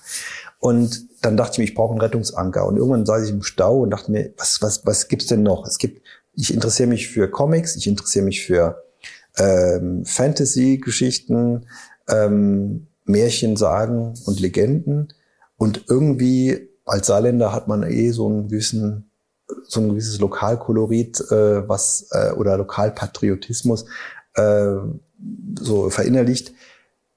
[0.59, 2.65] Und dann dachte ich mir, ich brauche einen Rettungsanker.
[2.65, 5.67] Und irgendwann saß ich im Stau und dachte mir, was, was, was gibt's denn noch?
[5.67, 6.01] Es gibt,
[6.35, 8.82] ich interessiere mich für Comics, ich interessiere mich für
[9.37, 11.65] ähm, Fantasy-Geschichten,
[12.09, 15.13] ähm, Märchen, Sagen und Legenden.
[15.57, 19.09] Und irgendwie als Saarländer hat man eh so einen gewissen,
[19.67, 23.85] so ein gewisses Lokalkolorit, äh, was äh, oder Lokalpatriotismus
[24.35, 24.75] äh,
[25.59, 26.53] so verinnerlicht.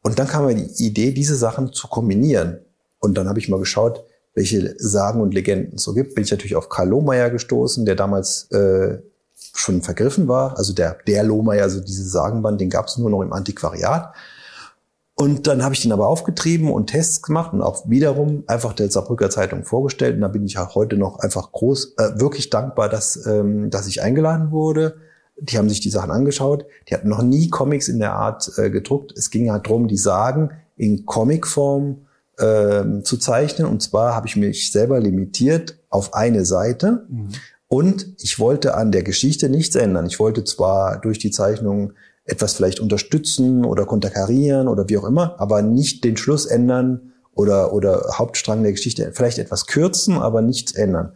[0.02, 2.61] Und dann kam mir die Idee, diese Sachen zu kombinieren.
[3.00, 6.14] Und dann habe ich mal geschaut, welche Sagen und Legenden es so gibt.
[6.14, 8.98] Bin ich natürlich auf Karl Lohmeier gestoßen, der damals äh,
[9.59, 10.57] schon vergriffen war.
[10.59, 14.14] Also der, der Lohmeier, also diese Sagenband, den gab es nur noch im Antiquariat.
[15.19, 18.90] Und dann habe ich den aber aufgetrieben und Tests gemacht und auch wiederum einfach der
[18.90, 20.14] Saarbrücker Zeitung vorgestellt.
[20.14, 23.87] Und da bin ich auch heute noch einfach groß, äh, wirklich dankbar, dass, ähm, dass
[23.87, 24.99] ich eingeladen wurde.
[25.38, 26.66] Die haben sich die Sachen angeschaut.
[26.88, 29.12] Die hatten noch nie Comics in der Art äh, gedruckt.
[29.16, 32.07] Es ging halt drum, die Sagen in Comicform
[32.38, 33.66] ähm, zu zeichnen.
[33.69, 37.07] Und zwar habe ich mich selber limitiert auf eine Seite.
[37.09, 37.29] Mhm.
[37.77, 40.07] Und ich wollte an der Geschichte nichts ändern.
[40.07, 41.93] Ich wollte zwar durch die Zeichnung
[42.25, 47.75] etwas vielleicht unterstützen oder konterkarieren oder wie auch immer, aber nicht den Schluss ändern oder,
[47.75, 51.12] oder Hauptstrang der Geschichte vielleicht etwas kürzen, aber nichts ändern.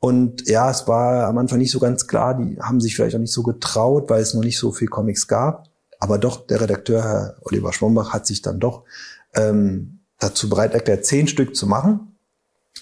[0.00, 3.20] Und ja, es war am Anfang nicht so ganz klar, die haben sich vielleicht auch
[3.20, 5.68] nicht so getraut, weil es noch nicht so viel Comics gab.
[6.00, 8.82] Aber doch, der Redakteur, Herr Oliver Schwombach, hat sich dann doch
[9.36, 12.13] ähm, dazu bereit erklärt, zehn Stück zu machen,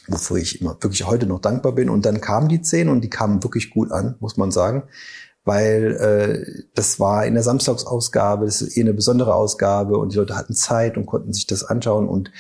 [0.09, 1.89] wofür ich immer wirklich heute noch dankbar bin.
[1.89, 4.85] Und dann kamen die zehn und die kamen wirklich gut an, muss man sagen
[5.45, 10.19] weil äh, das war in der Samstagsausgabe, das ist eh eine besondere Ausgabe und die
[10.19, 12.31] Leute hatten Zeit und konnten sich das anschauen und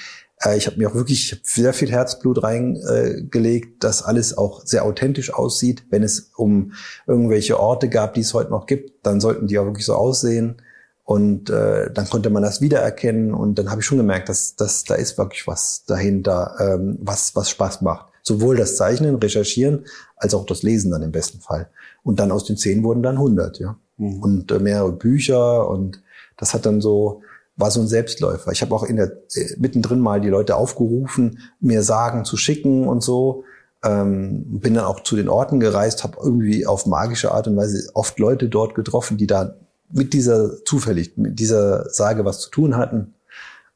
[0.45, 4.85] äh, ich habe mir auch wirklich sehr viel Herzblut reingelegt, äh, dass alles auch sehr
[4.85, 5.85] authentisch aussieht.
[5.91, 6.73] Wenn es um
[7.07, 10.62] irgendwelche Orte gab, die es heute noch gibt, dann sollten die auch wirklich so aussehen.
[11.05, 14.85] Und äh, dann konnte man das wiedererkennen und dann habe ich schon gemerkt, dass, dass
[14.85, 18.07] da ist wirklich was dahinter, ähm, was, was Spaß macht.
[18.23, 19.85] Sowohl das Zeichnen, Recherchieren,
[20.17, 21.69] als auch das Lesen dann im besten Fall.
[22.05, 23.77] Und dann aus den zehn wurden dann 100, ja.
[23.97, 24.23] Mhm.
[24.23, 26.03] Und äh, mehrere Bücher und
[26.37, 27.23] das hat dann so,
[27.57, 28.53] war so ein Selbstläufer.
[28.53, 32.87] Ich habe auch in der, äh, mittendrin mal die Leute aufgerufen, mir Sagen zu schicken
[32.87, 33.45] und so.
[33.85, 37.91] Ähm, bin dann auch zu den Orten gereist, habe irgendwie auf magische Art und Weise
[37.95, 39.57] oft Leute dort getroffen, die da
[39.93, 43.15] mit dieser zufällig, mit dieser Sage was zu tun hatten.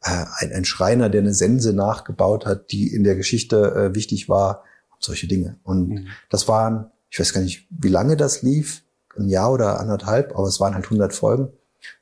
[0.02, 4.28] Äh, ein, ein Schreiner, der eine Sense nachgebaut hat, die in der Geschichte äh, wichtig
[4.28, 4.64] war,
[4.98, 5.58] solche Dinge.
[5.62, 6.06] Und mhm.
[6.30, 8.82] das waren ich weiß gar nicht, wie lange das lief,
[9.16, 11.48] ein Jahr oder anderthalb, aber es waren halt 100 Folgen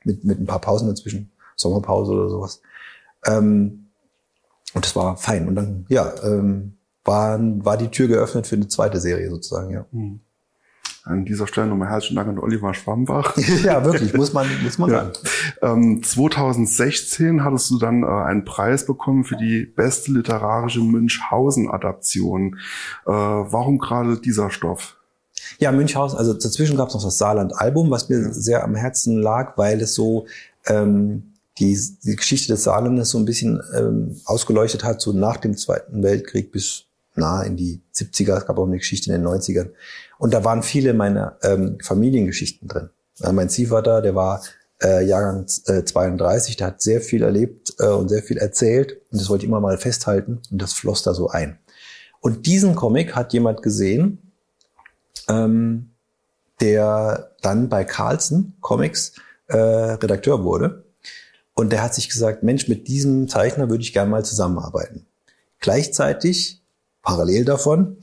[0.03, 2.61] mit, mit ein paar Pausen dazwischen, Sommerpause oder sowas.
[3.25, 3.87] Ähm,
[4.73, 5.47] und das war fein.
[5.47, 9.85] Und dann, ja, ähm, war, war die Tür geöffnet für eine zweite Serie sozusagen, ja.
[9.91, 10.19] Mhm.
[11.05, 13.37] An dieser Stelle nochmal herzlichen Dank an Oliver Schwambach.
[13.63, 14.97] ja, wirklich, muss man, muss man ja.
[14.97, 15.11] sagen.
[15.61, 22.55] Ähm, 2016 hattest du dann äh, einen Preis bekommen für die beste literarische Münchhausen-Adaption.
[23.05, 24.97] Äh, warum gerade dieser Stoff?
[25.59, 28.33] Ja, Münchhausen, also dazwischen gab es noch das Saarland-Album, was mir ja.
[28.33, 30.25] sehr am Herzen lag, weil es so
[30.65, 35.55] ähm, die, die Geschichte des Saarlandes so ein bisschen ähm, ausgeleuchtet hat, so nach dem
[35.55, 36.84] Zweiten Weltkrieg bis
[37.17, 39.69] nah in die 70er, es gab auch eine Geschichte in den 90ern.
[40.17, 42.89] Und da waren viele meiner ähm, Familiengeschichten drin.
[43.17, 44.43] Ja, mein Ziehvater, der war
[44.83, 49.21] äh, Jahrgang äh, 32, der hat sehr viel erlebt äh, und sehr viel erzählt und
[49.21, 51.59] das wollte ich immer mal festhalten und das floss da so ein.
[52.19, 54.31] Und diesen Comic hat jemand gesehen,
[55.29, 55.91] ähm,
[56.59, 59.13] der dann bei Carlsen Comics
[59.47, 60.85] äh, Redakteur wurde.
[61.53, 65.05] Und der hat sich gesagt, Mensch, mit diesem Zeichner würde ich gerne mal zusammenarbeiten.
[65.59, 66.64] Gleichzeitig,
[67.05, 67.97] parallel davon,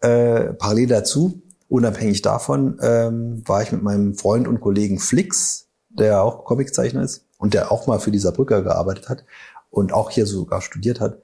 [0.00, 6.22] äh, parallel dazu, unabhängig davon, ähm, war ich mit meinem Freund und Kollegen Flix, der
[6.22, 9.24] auch Comiczeichner ist und der auch mal für dieser Brücker gearbeitet hat
[9.70, 11.22] und auch hier sogar studiert hat,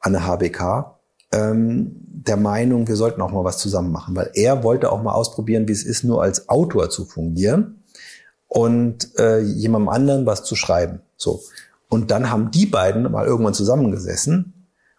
[0.00, 0.98] an der HBK,
[1.32, 5.12] ähm, der Meinung, wir sollten auch mal was zusammen machen, weil er wollte auch mal
[5.12, 7.82] ausprobieren, wie es ist, nur als Autor zu fungieren
[8.46, 11.00] und äh, jemandem anderen was zu schreiben.
[11.16, 11.42] So.
[11.88, 14.57] Und dann haben die beiden mal irgendwann zusammengesessen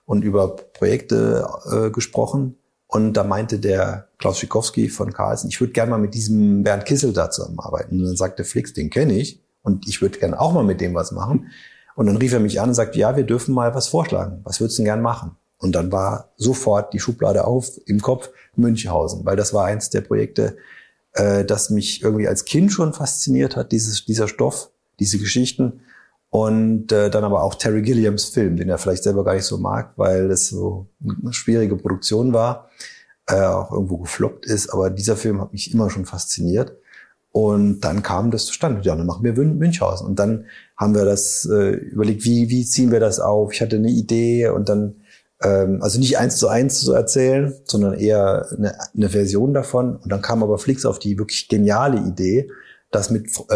[0.09, 2.57] und über Projekte äh, gesprochen.
[2.87, 6.85] Und da meinte der Klaus Schikowski von Carlsen, ich würde gerne mal mit diesem Bernd
[6.85, 7.99] Kissel da zusammenarbeiten.
[7.99, 9.39] Und dann sagte Flix, den kenne ich.
[9.61, 11.51] und ich würde gerne auch mal mit dem was machen.
[11.95, 14.41] Und dann rief er mich an und sagte, ja, wir dürfen mal was vorschlagen.
[14.45, 15.35] Was würdest du denn gern machen?
[15.59, 20.01] Und dann war sofort die Schublade auf im Kopf Münchhausen, weil das war eins der
[20.01, 20.57] Projekte,
[21.13, 25.81] äh, das mich irgendwie als Kind schon fasziniert hat, dieses, dieser Stoff, diese Geschichten.
[26.31, 29.57] Und äh, dann aber auch Terry Gilliams Film, den er vielleicht selber gar nicht so
[29.57, 32.69] mag, weil es so eine schwierige Produktion war,
[33.27, 34.71] äh, auch irgendwo gefloppt ist.
[34.71, 36.77] Aber dieser Film hat mich immer schon fasziniert.
[37.31, 38.81] Und dann kam das zustande.
[38.83, 40.07] Ja, dann machen wir Münchhausen.
[40.07, 40.45] Und dann
[40.77, 43.53] haben wir das äh, überlegt, wie, wie ziehen wir das auf?
[43.53, 45.01] Ich hatte eine Idee und dann,
[45.43, 49.95] ähm, also nicht eins zu eins zu erzählen, sondern eher eine, eine Version davon.
[49.97, 52.49] Und dann kam aber Flix auf die wirklich geniale Idee,
[52.91, 53.55] das mit äh,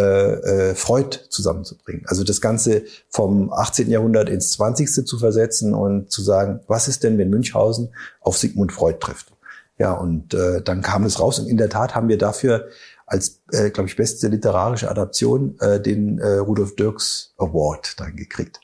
[0.69, 2.05] äh, Freud zusammenzubringen.
[2.07, 3.89] Also das Ganze vom 18.
[3.89, 5.07] Jahrhundert ins 20.
[5.07, 9.33] zu versetzen und zu sagen, was ist denn, wenn Münchhausen auf Sigmund Freud trifft?
[9.79, 12.67] Ja, und äh, dann kam es raus und in der Tat haben wir dafür
[13.07, 18.59] als, äh, glaube ich, beste literarische Adaption äh, den äh, Rudolf Dirks Award dann gekriegt.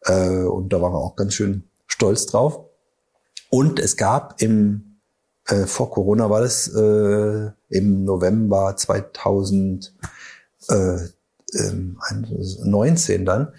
[0.00, 2.64] Äh, und da waren wir auch ganz schön stolz drauf.
[3.50, 5.00] Und es gab im,
[5.46, 9.94] äh, vor Corona war das, äh, im November 2019
[10.68, 10.98] äh,
[11.54, 11.98] ähm,
[13.24, 13.52] dann,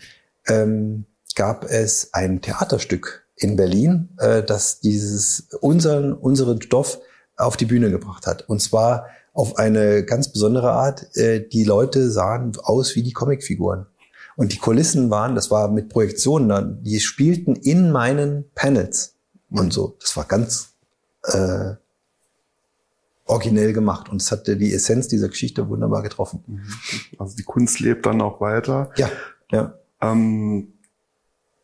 [0.47, 6.99] ähm, gab es ein Theaterstück in Berlin, äh, das dieses unseren, unseren Stoff
[7.35, 8.47] auf die Bühne gebracht hat.
[8.47, 11.15] Und zwar auf eine ganz besondere Art.
[11.17, 13.85] Äh, die Leute sahen aus wie die Comicfiguren.
[14.37, 19.15] Und die Kulissen waren, das war mit Projektionen, die spielten in meinen Panels
[19.49, 19.95] und so.
[20.01, 20.73] Das war ganz
[21.23, 21.75] äh,
[23.25, 26.43] originell gemacht und es hatte die Essenz dieser Geschichte wunderbar getroffen.
[26.47, 26.61] Mhm.
[27.17, 28.91] Also die Kunst lebt dann auch weiter.
[28.97, 29.09] Ja,
[29.51, 29.73] ja.
[30.01, 30.73] Ähm,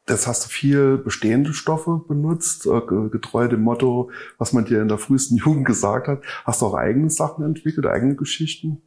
[0.09, 4.87] Jetzt hast du viel bestehende Stoffe benutzt, äh, getreu dem Motto, was man dir in
[4.87, 6.21] der frühesten Jugend gesagt hat.
[6.43, 8.81] Hast du auch eigene Sachen entwickelt, eigene Geschichten?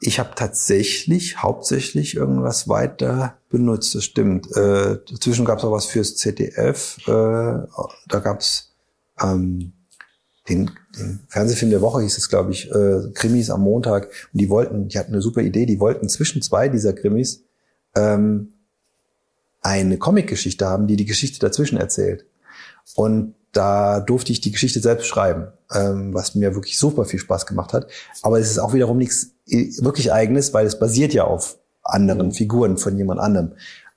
[0.00, 4.50] Ich habe tatsächlich hauptsächlich irgendwas weiter benutzt, das stimmt.
[4.56, 6.98] Äh, dazwischen gab es auch was fürs ZDF.
[7.06, 8.74] Äh, da gab es
[9.22, 9.72] ähm,
[10.48, 14.10] den, den Fernsehfilm der Woche, hieß es, glaube ich, äh, Krimis am Montag.
[14.32, 17.44] Und die wollten, die hatten eine super Idee, die wollten zwischen zwei dieser Krimis
[17.96, 18.52] ähm,
[19.62, 22.26] eine Comicgeschichte haben, die die Geschichte dazwischen erzählt.
[22.94, 27.46] Und da durfte ich die Geschichte selbst schreiben, ähm, was mir wirklich super viel Spaß
[27.46, 27.86] gemacht hat.
[28.22, 32.32] Aber es ist auch wiederum nichts äh, wirklich eigenes, weil es basiert ja auf anderen
[32.32, 33.52] Figuren von jemand anderem.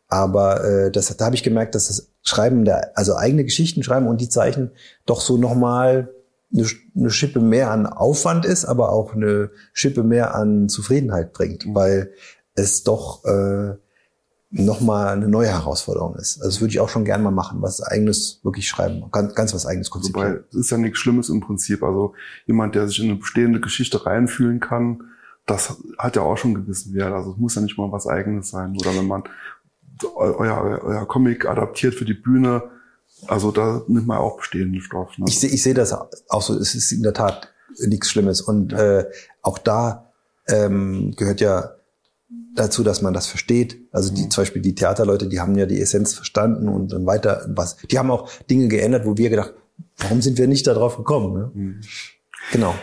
[0.07, 4.07] Aber äh, das, da habe ich gemerkt, dass das Schreiben der, also eigene Geschichten schreiben
[4.07, 4.71] und die Zeichen
[5.05, 6.09] doch so nochmal
[6.53, 11.65] eine, eine Schippe mehr an Aufwand ist, aber auch eine Schippe mehr an Zufriedenheit bringt,
[11.73, 12.11] weil
[12.55, 13.75] es doch äh,
[14.49, 16.37] nochmal eine neue Herausforderung ist.
[16.37, 19.53] Also das würde ich auch schon gerne mal machen, was eigenes wirklich schreiben, ganz, ganz
[19.53, 20.31] was eigenes konzipieren.
[20.31, 21.83] Wobei, das ist ja nichts Schlimmes im Prinzip.
[21.83, 22.13] Also
[22.45, 25.03] jemand, der sich in eine bestehende Geschichte reinfühlen kann,
[25.45, 27.13] das hat ja auch schon gewissen Wert.
[27.13, 28.75] Also es muss ja nicht mal was eigenes sein.
[28.77, 29.23] Oder wenn man
[30.15, 32.63] euer, euer Comic adaptiert für die Bühne,
[33.25, 35.17] also da nimmt man auch bestehende Stoff.
[35.17, 35.25] Ne?
[35.27, 36.53] Ich sehe ich seh das auch so.
[36.53, 37.49] Es ist in der Tat
[37.85, 38.41] nichts Schlimmes.
[38.41, 39.05] Und äh,
[39.41, 40.11] auch da
[40.47, 41.71] ähm, gehört ja
[42.55, 43.79] dazu, dass man das versteht.
[43.91, 44.31] Also die, mhm.
[44.31, 47.77] zum Beispiel die Theaterleute, die haben ja die Essenz verstanden und dann weiter was.
[47.89, 49.53] Die haben auch Dinge geändert, wo wir gedacht,
[49.97, 51.33] warum sind wir nicht darauf gekommen?
[51.33, 51.51] Ne?
[51.53, 51.81] Mhm.
[52.51, 52.75] Genau.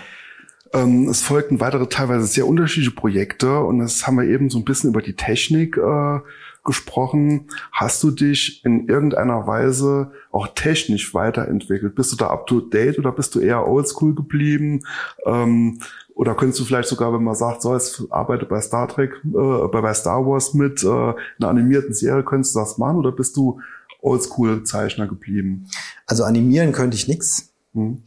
[0.72, 4.64] Ähm, es folgten weitere teilweise sehr unterschiedliche Projekte und das haben wir eben so ein
[4.64, 6.18] bisschen über die Technik äh,
[6.64, 7.48] gesprochen.
[7.72, 11.94] Hast du dich in irgendeiner Weise auch technisch weiterentwickelt?
[11.94, 14.80] Bist du da up to date oder bist du eher oldschool geblieben?
[15.26, 15.78] Ähm,
[16.14, 19.68] oder könntest du vielleicht sogar, wenn man sagt, so, es arbeite bei Star Trek, äh,
[19.68, 23.60] bei Star Wars mit äh, einer animierten Serie, könntest du das machen oder bist du
[24.00, 25.66] Oldschool-Zeichner geblieben?
[26.06, 27.52] Also animieren könnte ich nix.
[27.74, 28.02] Hm.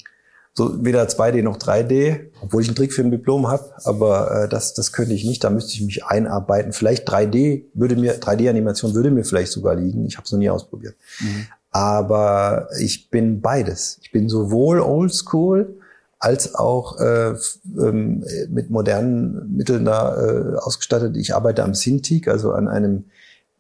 [0.57, 5.13] So weder 2D noch 3D, obwohl ich einen Trickfilm-Diplom habe, aber äh, das, das könnte
[5.13, 5.43] ich nicht.
[5.43, 6.73] Da müsste ich mich einarbeiten.
[6.73, 10.07] Vielleicht 3D würde mir 3D-Animation würde mir vielleicht sogar liegen.
[10.07, 10.95] Ich habe es noch nie ausprobiert.
[11.19, 11.45] Mhm.
[11.69, 13.99] Aber ich bin beides.
[14.01, 15.75] Ich bin sowohl Oldschool
[16.17, 17.35] als auch äh,
[17.79, 21.17] ähm, mit modernen Mitteln da äh, ausgestattet.
[21.17, 23.03] Ich arbeite am Cintiq, also an einem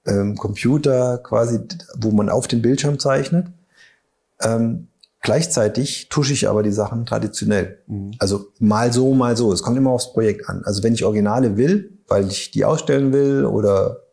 [0.07, 1.59] ähm, Computer quasi,
[1.95, 3.45] wo man auf den Bildschirm zeichnet.
[4.41, 4.87] Ähm,
[5.21, 7.79] gleichzeitig tusche ich aber die Sachen traditionell.
[7.87, 8.11] Mhm.
[8.19, 9.51] Also mal so, mal so.
[9.51, 10.63] Es kommt immer aufs Projekt an.
[10.65, 14.03] Also wenn ich Originale will, weil ich die ausstellen will oder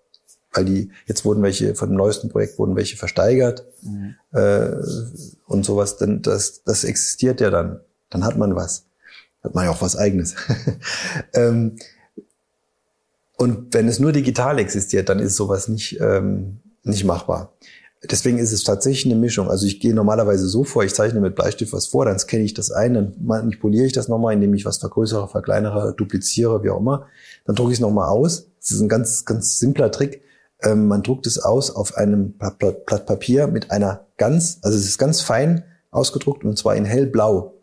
[0.53, 4.15] weil die, jetzt wurden welche, von dem neuesten Projekt wurden welche versteigert mhm.
[4.33, 4.71] äh,
[5.47, 7.81] und sowas, dann das, das existiert ja dann
[8.15, 8.87] dann hat man was.
[9.43, 10.37] Hat man ja auch was eigenes.
[11.35, 11.77] ähm,
[13.37, 17.53] und wenn es nur digital existiert, dann ist sowas nicht, ähm, nicht machbar.
[18.11, 19.51] Deswegen ist es tatsächlich eine Mischung.
[19.51, 22.55] Also ich gehe normalerweise so vor, ich zeichne mit Bleistift was vor, dann scanne ich
[22.55, 26.81] das ein, dann manipuliere ich das nochmal, indem ich was vergrößere, verkleinere, dupliziere, wie auch
[26.81, 27.07] immer.
[27.45, 28.47] Dann drucke ich es nochmal aus.
[28.61, 30.23] Das ist ein ganz, ganz simpler Trick.
[30.63, 34.85] Ähm, man druckt es aus auf einem Blatt, Blatt, Papier mit einer ganz, also es
[34.85, 37.55] ist ganz fein ausgedruckt und zwar in hellblau.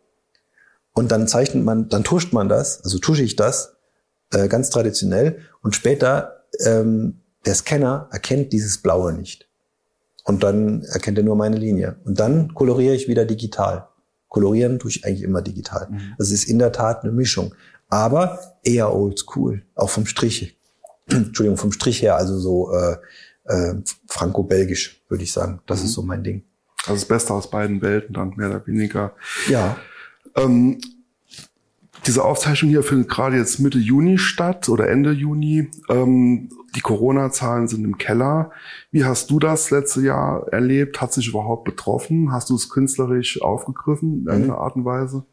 [0.94, 3.78] Und dann zeichnet man, dann tuscht man das, also tusche ich das
[4.32, 9.51] äh, ganz traditionell und später ähm, der Scanner erkennt dieses Blaue nicht.
[10.24, 11.98] Und dann erkennt er nur meine Linie.
[12.06, 13.88] Und dann koloriere ich wieder digital.
[14.28, 15.90] Kolorieren tue ich eigentlich immer digital.
[15.90, 16.14] Mhm.
[16.18, 17.54] Das ist in der Tat eine Mischung.
[17.90, 20.58] Aber eher oldschool, auch vom Strich.
[21.10, 22.98] Entschuldigung, vom Strich her, also so äh,
[23.46, 23.76] äh,
[24.08, 25.62] franco-belgisch, würde ich sagen.
[25.66, 25.86] Das mhm.
[25.86, 26.44] ist so mein Ding.
[26.84, 29.14] Also das Beste aus beiden Welten, dann mehr oder weniger.
[29.50, 29.78] Ja.
[30.36, 30.80] Ähm,
[32.08, 35.70] diese Aufzeichnung hier findet gerade jetzt Mitte Juni statt oder Ende Juni.
[35.90, 38.52] Ähm, die Corona-Zahlen sind im Keller.
[38.92, 41.02] Wie hast du das letzte Jahr erlebt?
[41.02, 42.32] Hat sich überhaupt betroffen?
[42.32, 44.44] Hast du es künstlerisch aufgegriffen in mhm.
[44.44, 45.26] einer Art und Weise?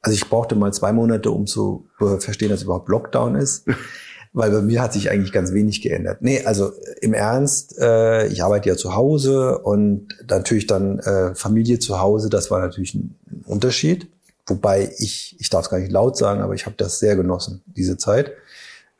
[0.00, 3.66] Also ich brauchte mal zwei Monate, um zu verstehen, dass überhaupt Lockdown ist.
[4.36, 6.20] Weil bei mir hat sich eigentlich ganz wenig geändert.
[6.20, 11.78] Nee, also im Ernst, äh, ich arbeite ja zu Hause und natürlich dann äh, Familie
[11.78, 13.14] zu Hause, das war natürlich ein
[13.46, 14.08] Unterschied.
[14.46, 17.62] Wobei ich, ich darf es gar nicht laut sagen, aber ich habe das sehr genossen,
[17.66, 18.32] diese Zeit.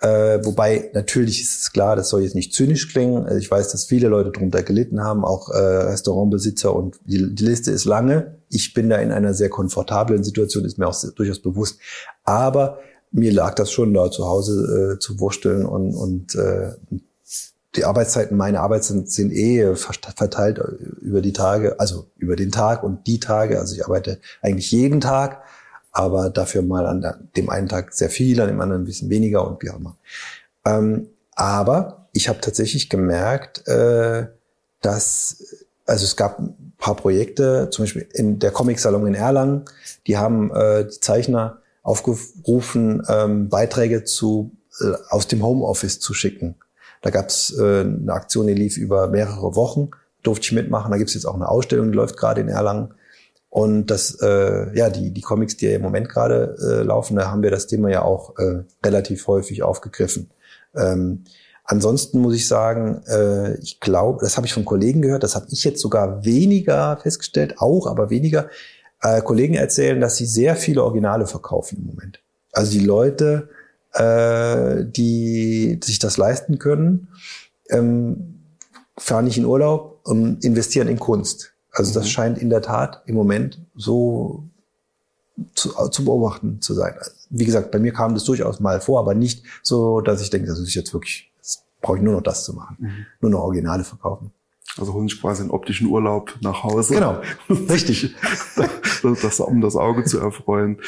[0.04, 3.24] Äh, wobei natürlich ist es klar, das soll jetzt nicht zynisch klingen.
[3.24, 7.44] Also ich weiß, dass viele Leute darunter gelitten haben, auch äh, Restaurantbesitzer und die, die
[7.44, 8.36] Liste ist lange.
[8.50, 11.78] Ich bin da in einer sehr komfortablen Situation, ist mir auch durchaus bewusst.
[12.22, 12.80] Aber
[13.12, 16.72] mir lag das schon da zu Hause äh, zu wursteln und, und äh,
[17.74, 20.60] die Arbeitszeiten, meine Arbeitszeiten sind eh verteilt
[21.00, 23.58] über die Tage, also über den Tag und die Tage.
[23.58, 25.43] Also ich arbeite eigentlich jeden Tag,
[25.94, 29.46] aber dafür mal an dem einen Tag sehr viel, an dem anderen ein bisschen weniger
[29.46, 29.96] und wie auch immer.
[30.66, 34.26] Ähm, aber ich habe tatsächlich gemerkt, äh,
[34.82, 39.64] dass, also es gab ein paar Projekte, zum Beispiel in der Comic-Salon in Erlangen,
[40.06, 46.56] die haben äh, die Zeichner aufgerufen, ähm, Beiträge zu, äh, aus dem Homeoffice zu schicken.
[47.02, 49.90] Da gab es äh, eine Aktion, die lief über mehrere Wochen,
[50.24, 50.90] durfte ich mitmachen.
[50.90, 52.94] Da gibt es jetzt auch eine Ausstellung, die läuft gerade in Erlangen.
[53.54, 57.30] Und das, äh, ja, die, die Comics, die ja im Moment gerade äh, laufen, da
[57.30, 60.28] haben wir das Thema ja auch äh, relativ häufig aufgegriffen.
[60.74, 61.22] Ähm,
[61.62, 65.46] ansonsten muss ich sagen, äh, ich glaube, das habe ich von Kollegen gehört, das habe
[65.50, 68.50] ich jetzt sogar weniger festgestellt, auch, aber weniger.
[69.00, 72.20] Äh, Kollegen erzählen, dass sie sehr viele Originale verkaufen im Moment.
[72.52, 73.50] Also die Leute
[73.94, 77.08] äh, die sich das leisten können,
[77.70, 78.40] ähm,
[78.98, 81.53] fahren nicht in Urlaub und investieren in Kunst.
[81.74, 82.08] Also das mhm.
[82.08, 84.44] scheint in der Tat im Moment so
[85.54, 86.94] zu, zu beobachten zu sein.
[87.30, 90.46] Wie gesagt, bei mir kam das durchaus mal vor, aber nicht so, dass ich denke,
[90.46, 92.76] das ist jetzt wirklich, jetzt brauche ich nur noch das zu machen.
[92.78, 93.06] Mhm.
[93.20, 94.32] Nur noch Originale verkaufen.
[94.78, 96.94] Also holen sich quasi einen optischen Urlaub nach Hause.
[96.94, 97.20] Genau,
[97.68, 98.14] richtig.
[98.56, 100.78] das, das, um das Auge zu erfreuen.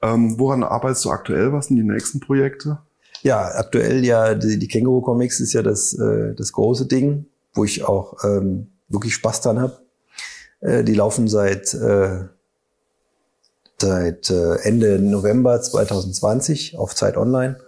[0.00, 1.52] Ähm, woran arbeitest du aktuell?
[1.52, 2.78] Was sind die nächsten Projekte?
[3.22, 7.84] Ja, aktuell ja, die, die Känguru-Comics ist ja das, äh, das große Ding, wo ich
[7.84, 9.81] auch ähm, wirklich Spaß dran habe.
[10.62, 12.20] Äh, die laufen seit, äh,
[13.78, 17.58] seit äh, Ende November 2020 auf Zeit Online.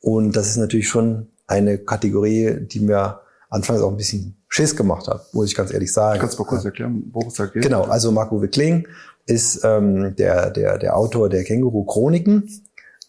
[0.00, 5.08] Und das ist natürlich schon eine Kategorie, die mir anfangs auch ein bisschen Schiss gemacht
[5.08, 6.20] hat, muss ich ganz ehrlich sagen.
[6.20, 7.62] Kannst du mal kurz erklären, worum es da geht?
[7.62, 8.86] Genau, also Marco Kling
[9.26, 12.62] ist ähm, der, der, der Autor der Känguru-Chroniken.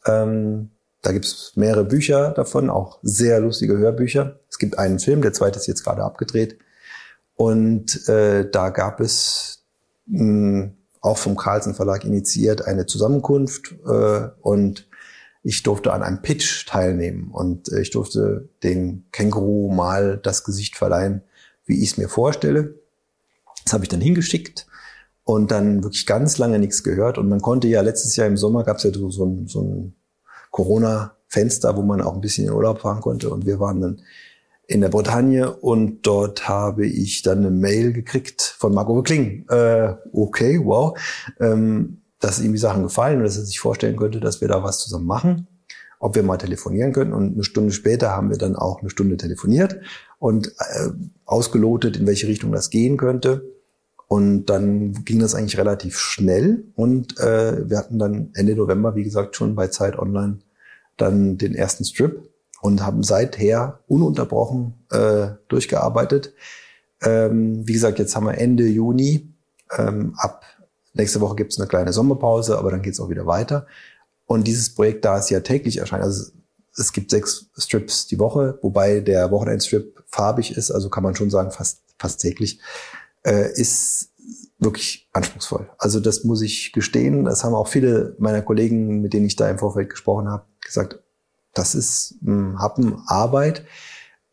[0.08, 0.70] Ähm,
[1.02, 4.40] da gibt es mehrere Bücher davon, auch sehr lustige Hörbücher.
[4.50, 6.58] Es gibt einen Film, der zweite ist jetzt gerade abgedreht.
[7.36, 9.64] Und äh, da gab es
[10.08, 10.72] mh,
[11.02, 14.88] auch vom Carlsen Verlag initiiert eine Zusammenkunft äh, und
[15.44, 20.76] ich durfte an einem Pitch teilnehmen und äh, ich durfte den Känguru mal das Gesicht
[20.76, 21.22] verleihen,
[21.66, 22.76] wie ich es mir vorstelle.
[23.64, 24.66] Das habe ich dann hingeschickt
[25.24, 27.18] und dann wirklich ganz lange nichts gehört.
[27.18, 29.62] Und man konnte ja letztes Jahr im Sommer gab es ja so, so ein, so
[29.62, 29.96] ein
[30.52, 33.30] Corona-Fenster, wo man auch ein bisschen in Urlaub fahren konnte.
[33.30, 34.02] Und wir waren dann
[34.68, 39.46] in der Bretagne und dort habe ich dann eine Mail gekriegt von Marco Kling.
[39.50, 40.98] Äh, okay, wow.
[41.40, 44.64] Ähm, dass ihm die Sachen gefallen und dass er sich vorstellen könnte, dass wir da
[44.64, 45.48] was zusammen machen,
[46.00, 47.14] ob wir mal telefonieren könnten.
[47.14, 49.80] Und eine Stunde später haben wir dann auch eine Stunde telefoniert
[50.18, 50.90] und äh,
[51.26, 53.52] ausgelotet, in welche Richtung das gehen könnte.
[54.08, 59.04] Und dann ging das eigentlich relativ schnell und äh, wir hatten dann Ende November, wie
[59.04, 60.40] gesagt, schon bei Zeit Online
[60.96, 62.30] dann den ersten Strip
[62.66, 66.34] und haben seither ununterbrochen äh, durchgearbeitet.
[67.02, 69.34] Ähm, wie gesagt, jetzt haben wir Ende Juni.
[69.78, 70.44] Ähm, ab
[70.96, 73.68] Nächste Woche gibt es eine kleine Sommerpause, aber dann geht es auch wieder weiter.
[74.26, 76.32] Und dieses Projekt, da es ja täglich erscheint, also
[76.78, 81.30] es gibt sechs Strips die Woche, wobei der Wochenendstrip farbig ist, also kann man schon
[81.30, 82.62] sagen, fast fast täglich,
[83.24, 84.12] äh, ist
[84.58, 85.70] wirklich anspruchsvoll.
[85.78, 87.26] Also das muss ich gestehen.
[87.26, 91.00] Das haben auch viele meiner Kollegen, mit denen ich da im Vorfeld gesprochen habe, gesagt,
[91.56, 93.66] das ist ein Happen Arbeit,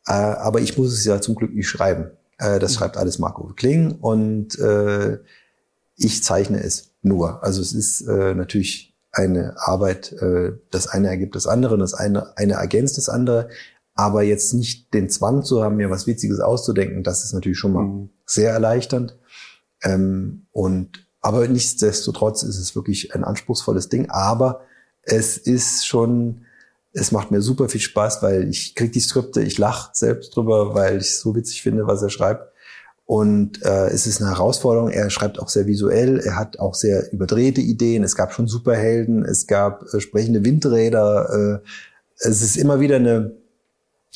[0.07, 2.11] äh, aber ich muss es ja zum Glück nicht schreiben.
[2.39, 5.19] Äh, das schreibt alles Marco Kling und äh,
[5.97, 7.43] ich zeichne es nur.
[7.43, 12.37] Also es ist äh, natürlich eine Arbeit, äh, das eine ergibt das andere, das eine,
[12.37, 13.49] eine ergänzt das andere,
[13.95, 17.73] aber jetzt nicht den Zwang zu haben, mir was Witziges auszudenken, das ist natürlich schon
[17.73, 18.11] mal mhm.
[18.27, 19.19] sehr erleichternd.
[19.83, 24.11] Ähm, und aber nichtsdestotrotz ist es wirklich ein anspruchsvolles Ding.
[24.11, 24.63] Aber
[25.03, 26.45] es ist schon,
[26.93, 30.75] es macht mir super viel Spaß, weil ich krieg die Skripte, ich lach selbst drüber,
[30.75, 32.53] weil ich so witzig finde, was er schreibt.
[33.05, 34.89] Und äh, es ist eine Herausforderung.
[34.91, 36.21] Er schreibt auch sehr visuell.
[36.21, 38.05] Er hat auch sehr überdrehte Ideen.
[38.05, 39.25] Es gab schon Superhelden.
[39.25, 41.61] Es gab äh, sprechende Windräder.
[41.63, 41.69] Äh,
[42.19, 43.43] es ist immer wieder eine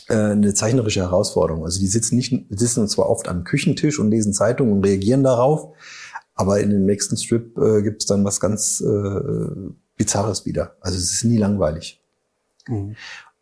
[0.09, 1.65] äh, eine zeichnerische Herausforderung.
[1.65, 5.75] Also die sitzen nicht, sitzen zwar oft am Küchentisch und lesen Zeitungen und reagieren darauf,
[6.35, 10.77] aber in dem nächsten Strip äh, gibt es dann was ganz äh, Bizarres wieder.
[10.81, 12.01] Also es ist nie langweilig.
[12.69, 12.97] Mhm.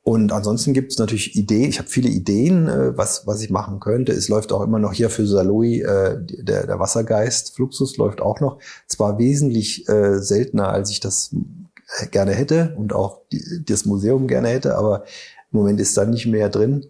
[0.05, 1.71] Und ansonsten gibt es natürlich Ideen.
[1.71, 4.13] Ich habe viele Ideen, äh, was, was ich machen könnte.
[4.13, 8.39] Es läuft auch immer noch hier für Saloi, äh, der, der Wassergeist Fluxus läuft auch
[8.41, 8.59] noch.
[8.87, 11.35] Zwar wesentlich äh, seltener, als ich das
[12.11, 15.05] gerne hätte und auch die, das Museum gerne hätte, aber
[15.53, 16.87] im Moment ist da nicht mehr drin,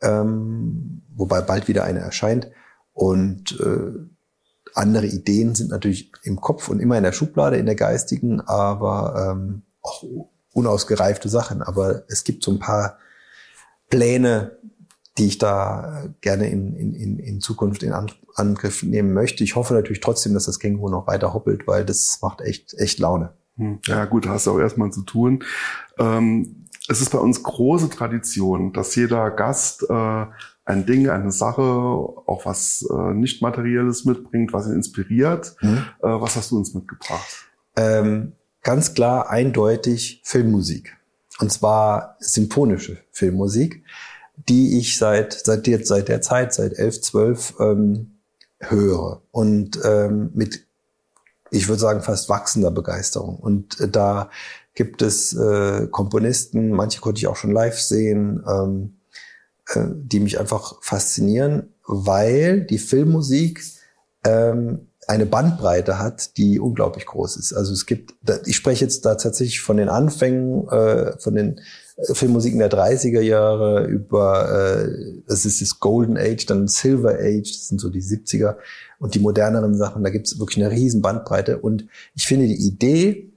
[0.00, 2.50] ähm, wobei bald wieder eine erscheint.
[2.94, 3.92] Und äh,
[4.74, 9.34] andere Ideen sind natürlich im Kopf und immer in der Schublade, in der geistigen, aber
[9.36, 10.02] ähm, auch
[10.54, 11.60] unausgereifte Sachen.
[11.60, 12.98] Aber es gibt so ein paar
[13.90, 14.58] Pläne,
[15.18, 17.92] die ich da gerne in, in, in Zukunft in
[18.34, 19.44] Angriff nehmen möchte.
[19.44, 22.98] Ich hoffe natürlich trotzdem, dass das Känguru noch weiter hoppelt, weil das macht echt, echt
[22.98, 23.34] Laune.
[23.56, 23.78] Hm.
[23.86, 25.44] Ja gut, hast du auch erstmal zu tun.
[25.98, 30.26] Ähm, es ist bei uns große Tradition, dass jeder Gast äh,
[30.66, 35.56] ein Ding, eine Sache, auch was äh, nicht materielles mitbringt, was ihn inspiriert.
[35.60, 35.84] Mhm.
[36.02, 37.48] Äh, was hast du uns mitgebracht?
[37.76, 38.32] Ähm,
[38.64, 40.96] ganz klar, eindeutig Filmmusik.
[41.38, 43.84] Und zwar symphonische Filmmusik,
[44.48, 48.18] die ich seit seit der, seit der Zeit, seit 11, 12 ähm,
[48.58, 49.22] höre.
[49.30, 50.66] Und ähm, mit,
[51.50, 53.36] ich würde sagen, fast wachsender Begeisterung.
[53.36, 54.30] Und äh, da
[54.74, 58.96] gibt es äh, Komponisten, manche konnte ich auch schon live sehen, ähm,
[59.74, 63.62] äh, die mich einfach faszinieren, weil die Filmmusik
[64.24, 67.52] ähm, eine Bandbreite hat, die unglaublich groß ist.
[67.52, 68.14] Also es gibt,
[68.46, 71.60] ich spreche jetzt da tatsächlich von den Anfängen, äh, von den
[71.96, 77.50] äh, Filmmusiken der 30er Jahre über, äh, das ist das Golden Age, dann Silver Age,
[77.50, 78.56] das sind so die 70er
[78.98, 82.66] und die moderneren Sachen, da gibt es wirklich eine riesen Bandbreite und ich finde die
[82.66, 83.30] Idee,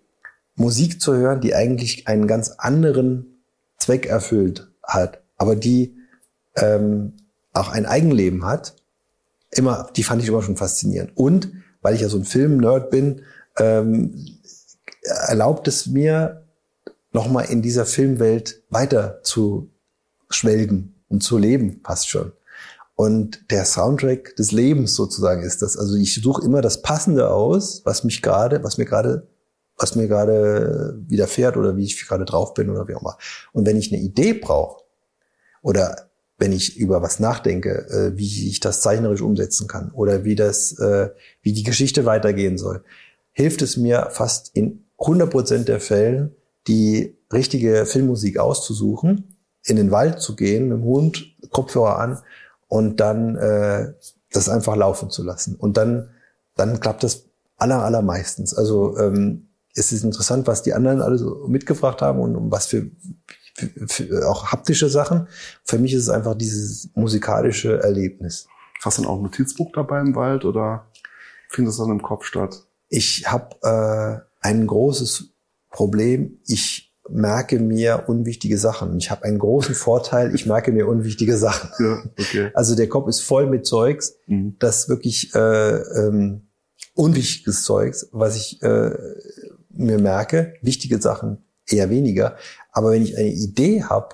[0.55, 3.43] Musik zu hören, die eigentlich einen ganz anderen
[3.77, 5.95] Zweck erfüllt hat, aber die
[6.55, 7.13] ähm,
[7.53, 8.75] auch ein Eigenleben hat,
[9.57, 11.11] immer, die fand ich immer schon faszinierend.
[11.15, 11.51] Und
[11.81, 13.21] weil ich ja so ein Film-Nerd bin,
[13.57, 14.39] ähm,
[15.03, 16.43] erlaubt es mir,
[17.13, 19.71] nochmal in dieser Filmwelt weiter zu
[20.29, 22.33] schwelgen und zu leben, passt schon.
[22.95, 25.77] Und der Soundtrack des Lebens sozusagen ist das.
[25.77, 29.27] Also ich suche immer das Passende aus, was mich gerade, was mir gerade
[29.77, 33.17] was mir gerade widerfährt oder wie ich gerade drauf bin oder wie auch immer.
[33.53, 34.83] Und wenn ich eine Idee brauche
[35.61, 36.06] oder
[36.37, 40.77] wenn ich über was nachdenke, äh, wie ich das zeichnerisch umsetzen kann oder wie das,
[40.79, 41.09] äh,
[41.41, 42.83] wie die Geschichte weitergehen soll,
[43.31, 46.35] hilft es mir fast in 100 Prozent der Fällen,
[46.67, 52.19] die richtige Filmmusik auszusuchen, in den Wald zu gehen, mit dem Hund, Kopfhörer an
[52.67, 53.93] und dann äh,
[54.31, 55.55] das einfach laufen zu lassen.
[55.55, 56.09] Und dann,
[56.55, 57.25] dann klappt das
[57.57, 58.53] aller, allermeistens.
[58.53, 62.67] Also ähm, es ist interessant, was die anderen alle so mitgebracht haben und um was
[62.67, 62.89] für,
[64.25, 65.27] auch haptische Sachen.
[65.63, 68.47] Für mich ist es einfach dieses musikalische Erlebnis.
[68.83, 70.87] Hast du dann auch ein Notizbuch dabei im Wald oder
[71.49, 72.63] findet es dann im Kopf statt?
[72.89, 75.31] Ich habe äh, ein großes
[75.69, 76.39] Problem.
[76.45, 78.97] Ich merke mir unwichtige Sachen.
[78.97, 81.69] Ich habe einen großen Vorteil, ich merke mir unwichtige Sachen.
[81.79, 82.51] Ja, okay.
[82.53, 84.55] Also der Kopf ist voll mit Zeugs, mhm.
[84.59, 86.47] das wirklich äh, ähm,
[86.93, 88.91] unwichtiges Zeugs, was ich äh,
[89.69, 92.35] mir merke, wichtige Sachen eher weniger.
[92.77, 94.09] Aber wenn ich eine Idee habe,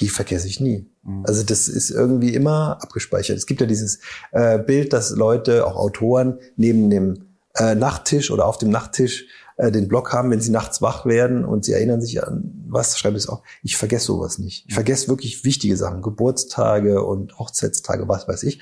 [0.00, 0.90] die vergesse ich nie.
[1.04, 1.24] Mhm.
[1.24, 3.36] Also das ist irgendwie immer abgespeichert.
[3.38, 4.00] Es gibt ja dieses
[4.32, 9.26] äh, Bild, dass Leute, auch Autoren, neben dem äh, Nachttisch oder auf dem Nachttisch
[9.56, 12.98] äh, den Blog haben, wenn sie nachts wach werden und sie erinnern sich an was,
[12.98, 13.44] schreibe ich es auch.
[13.62, 14.64] Ich vergesse sowas nicht.
[14.66, 14.74] Ich mhm.
[14.74, 18.60] vergesse wirklich wichtige Sachen, Geburtstage und Hochzeitstage, was weiß ich.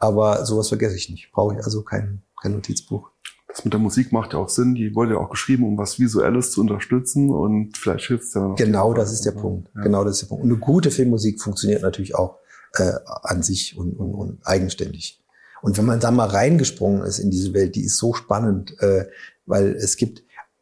[0.00, 1.32] Aber sowas vergesse ich nicht.
[1.32, 3.10] Brauche ich also kein, kein Notizbuch
[3.52, 4.74] das mit der Musik macht ja auch Sinn.
[4.74, 8.40] Die wurde ja auch geschrieben, um was Visuelles zu unterstützen und vielleicht hilft es ja
[8.40, 8.56] noch.
[8.56, 9.70] Genau, das ist der Punkt.
[9.74, 9.82] Ja.
[9.82, 10.44] Genau, das ist der Punkt.
[10.44, 12.38] Und eine gute Filmmusik funktioniert natürlich auch
[12.76, 15.22] äh, an sich und, und, und eigenständig.
[15.60, 19.06] Und wenn man da mal reingesprungen ist in diese Welt, die ist so spannend, äh,
[19.44, 20.20] weil es gibt,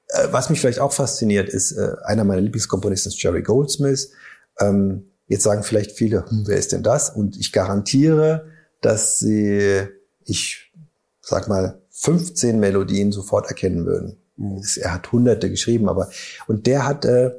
[0.09, 4.11] äh, was mich vielleicht auch fasziniert, ist, äh, einer meiner Lieblingskomponisten ist Jerry Goldsmith.
[4.59, 7.11] Ähm, jetzt sagen vielleicht viele, hm, wer ist denn das?
[7.11, 8.47] Und ich garantiere,
[8.81, 9.87] dass sie,
[10.25, 10.73] ich
[11.21, 14.17] sag mal, 15 Melodien sofort erkennen würden.
[14.37, 14.63] Mhm.
[14.77, 16.11] Er hat hunderte geschrieben, aber,
[16.47, 17.33] und der hat, äh,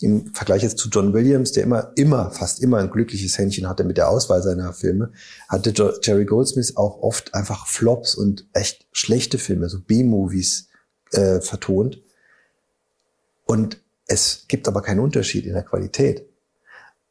[0.00, 3.84] im Vergleich jetzt zu John Williams, der immer, immer, fast immer ein glückliches Händchen hatte
[3.84, 5.12] mit der Auswahl seiner Filme,
[5.48, 10.68] hatte Jerry Goldsmith auch oft einfach Flops und echt schlechte Filme, so B-Movies
[11.12, 12.02] äh, vertont.
[13.46, 16.28] Und es gibt aber keinen Unterschied in der Qualität.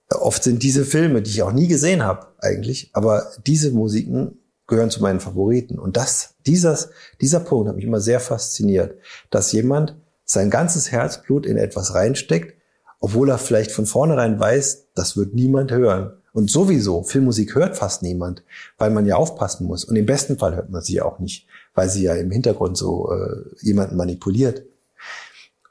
[0.10, 4.90] Oft sind diese Filme, die ich auch nie gesehen habe eigentlich, aber diese Musiken gehören
[4.90, 5.80] zu meinen Favoriten.
[5.80, 6.90] Und das, dieses,
[7.22, 8.98] dieser Punkt hat mich immer sehr fasziniert,
[9.30, 9.96] dass jemand
[10.26, 12.56] sein ganzes Herzblut in etwas reinsteckt,
[13.00, 16.14] obwohl er vielleicht von vornherein weiß, das wird niemand hören.
[16.32, 18.44] Und sowieso, Filmmusik hört fast niemand,
[18.78, 19.86] weil man ja aufpassen muss.
[19.86, 23.12] Und im besten Fall hört man sie auch nicht, weil sie ja im Hintergrund so
[23.12, 24.64] äh, jemanden manipuliert.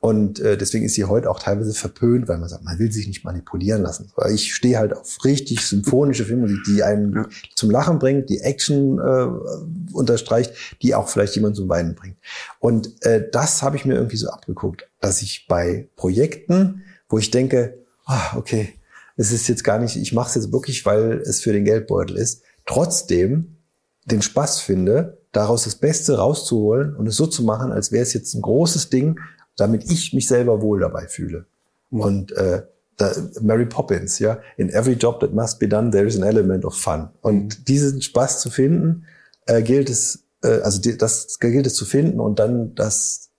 [0.02, 3.06] Und äh, deswegen ist sie heute auch teilweise verpönt, weil man sagt, man will sich
[3.06, 4.10] nicht manipulieren lassen.
[4.16, 7.28] Weil ich stehe halt auf richtig symphonische Filmmusik, die einen ja.
[7.54, 12.16] zum Lachen bringt, die Action äh, unterstreicht, die auch vielleicht jemand zum Weinen bringt.
[12.58, 17.30] Und äh, das habe ich mir irgendwie so abgeguckt, dass ich bei Projekten, wo ich
[17.30, 18.70] denke, ah, okay,
[19.16, 22.16] es ist jetzt gar nicht, ich mache es jetzt wirklich, weil es für den Geldbeutel
[22.16, 23.58] ist, trotzdem
[24.06, 28.14] den Spaß finde, daraus das Beste rauszuholen und es so zu machen, als wäre es
[28.14, 29.20] jetzt ein großes Ding,
[29.56, 31.46] damit ich mich selber wohl dabei fühle.
[31.90, 32.62] Und äh,
[32.96, 36.64] da, Mary Poppins, ja, in every job that must be done, there is an element
[36.64, 37.10] of fun.
[37.20, 37.64] Und mhm.
[37.64, 39.04] diesen Spaß zu finden,
[39.46, 43.30] äh, gilt es, äh, also die, das gilt es zu finden und dann das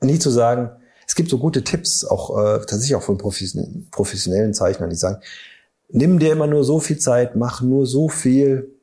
[0.00, 0.70] nie zu sagen.
[1.06, 5.20] Es gibt so gute Tipps, auch äh, tatsächlich auch von professionellen Zeichnern, die sagen,
[5.88, 8.74] nimm dir immer nur so viel Zeit, mach nur so viel,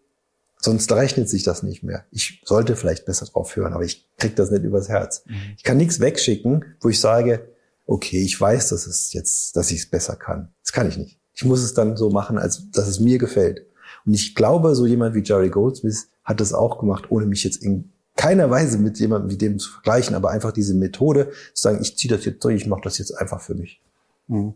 [0.61, 2.05] Sonst rechnet sich das nicht mehr.
[2.11, 5.23] Ich sollte vielleicht besser drauf hören, aber ich krieg das nicht übers Herz.
[5.25, 5.35] Mhm.
[5.57, 7.47] Ich kann nichts wegschicken, wo ich sage,
[7.85, 10.49] okay, ich weiß, dass es jetzt, dass ich es besser kann.
[10.63, 11.17] Das kann ich nicht.
[11.33, 13.65] Ich muss es dann so machen, als dass es mir gefällt.
[14.05, 17.63] Und ich glaube, so jemand wie Jerry Goldsmith hat das auch gemacht, ohne mich jetzt
[17.63, 21.79] in keiner Weise mit jemandem wie dem zu vergleichen, aber einfach diese Methode zu sagen,
[21.81, 23.81] ich ziehe das jetzt durch, ich mache das jetzt einfach für mich.
[24.29, 24.53] Mhm.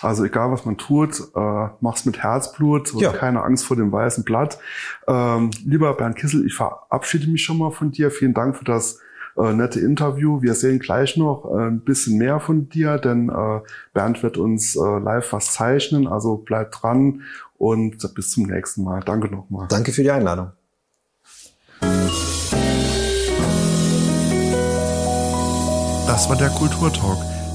[0.00, 3.12] Also egal, was man tut, äh, mach's mit Herzblut und ja.
[3.12, 4.58] keine Angst vor dem weißen Blatt.
[5.06, 8.10] Ähm, lieber Bernd Kissel, ich verabschiede mich schon mal von dir.
[8.10, 9.00] Vielen Dank für das
[9.36, 10.40] äh, nette Interview.
[10.40, 13.60] Wir sehen gleich noch äh, ein bisschen mehr von dir, denn äh,
[13.92, 16.06] Bernd wird uns äh, live was zeichnen.
[16.06, 17.22] Also bleib dran
[17.58, 19.00] und bis zum nächsten Mal.
[19.04, 19.66] Danke nochmal.
[19.68, 20.52] Danke für die Einladung.
[26.06, 27.37] Das war der Kulturtalk.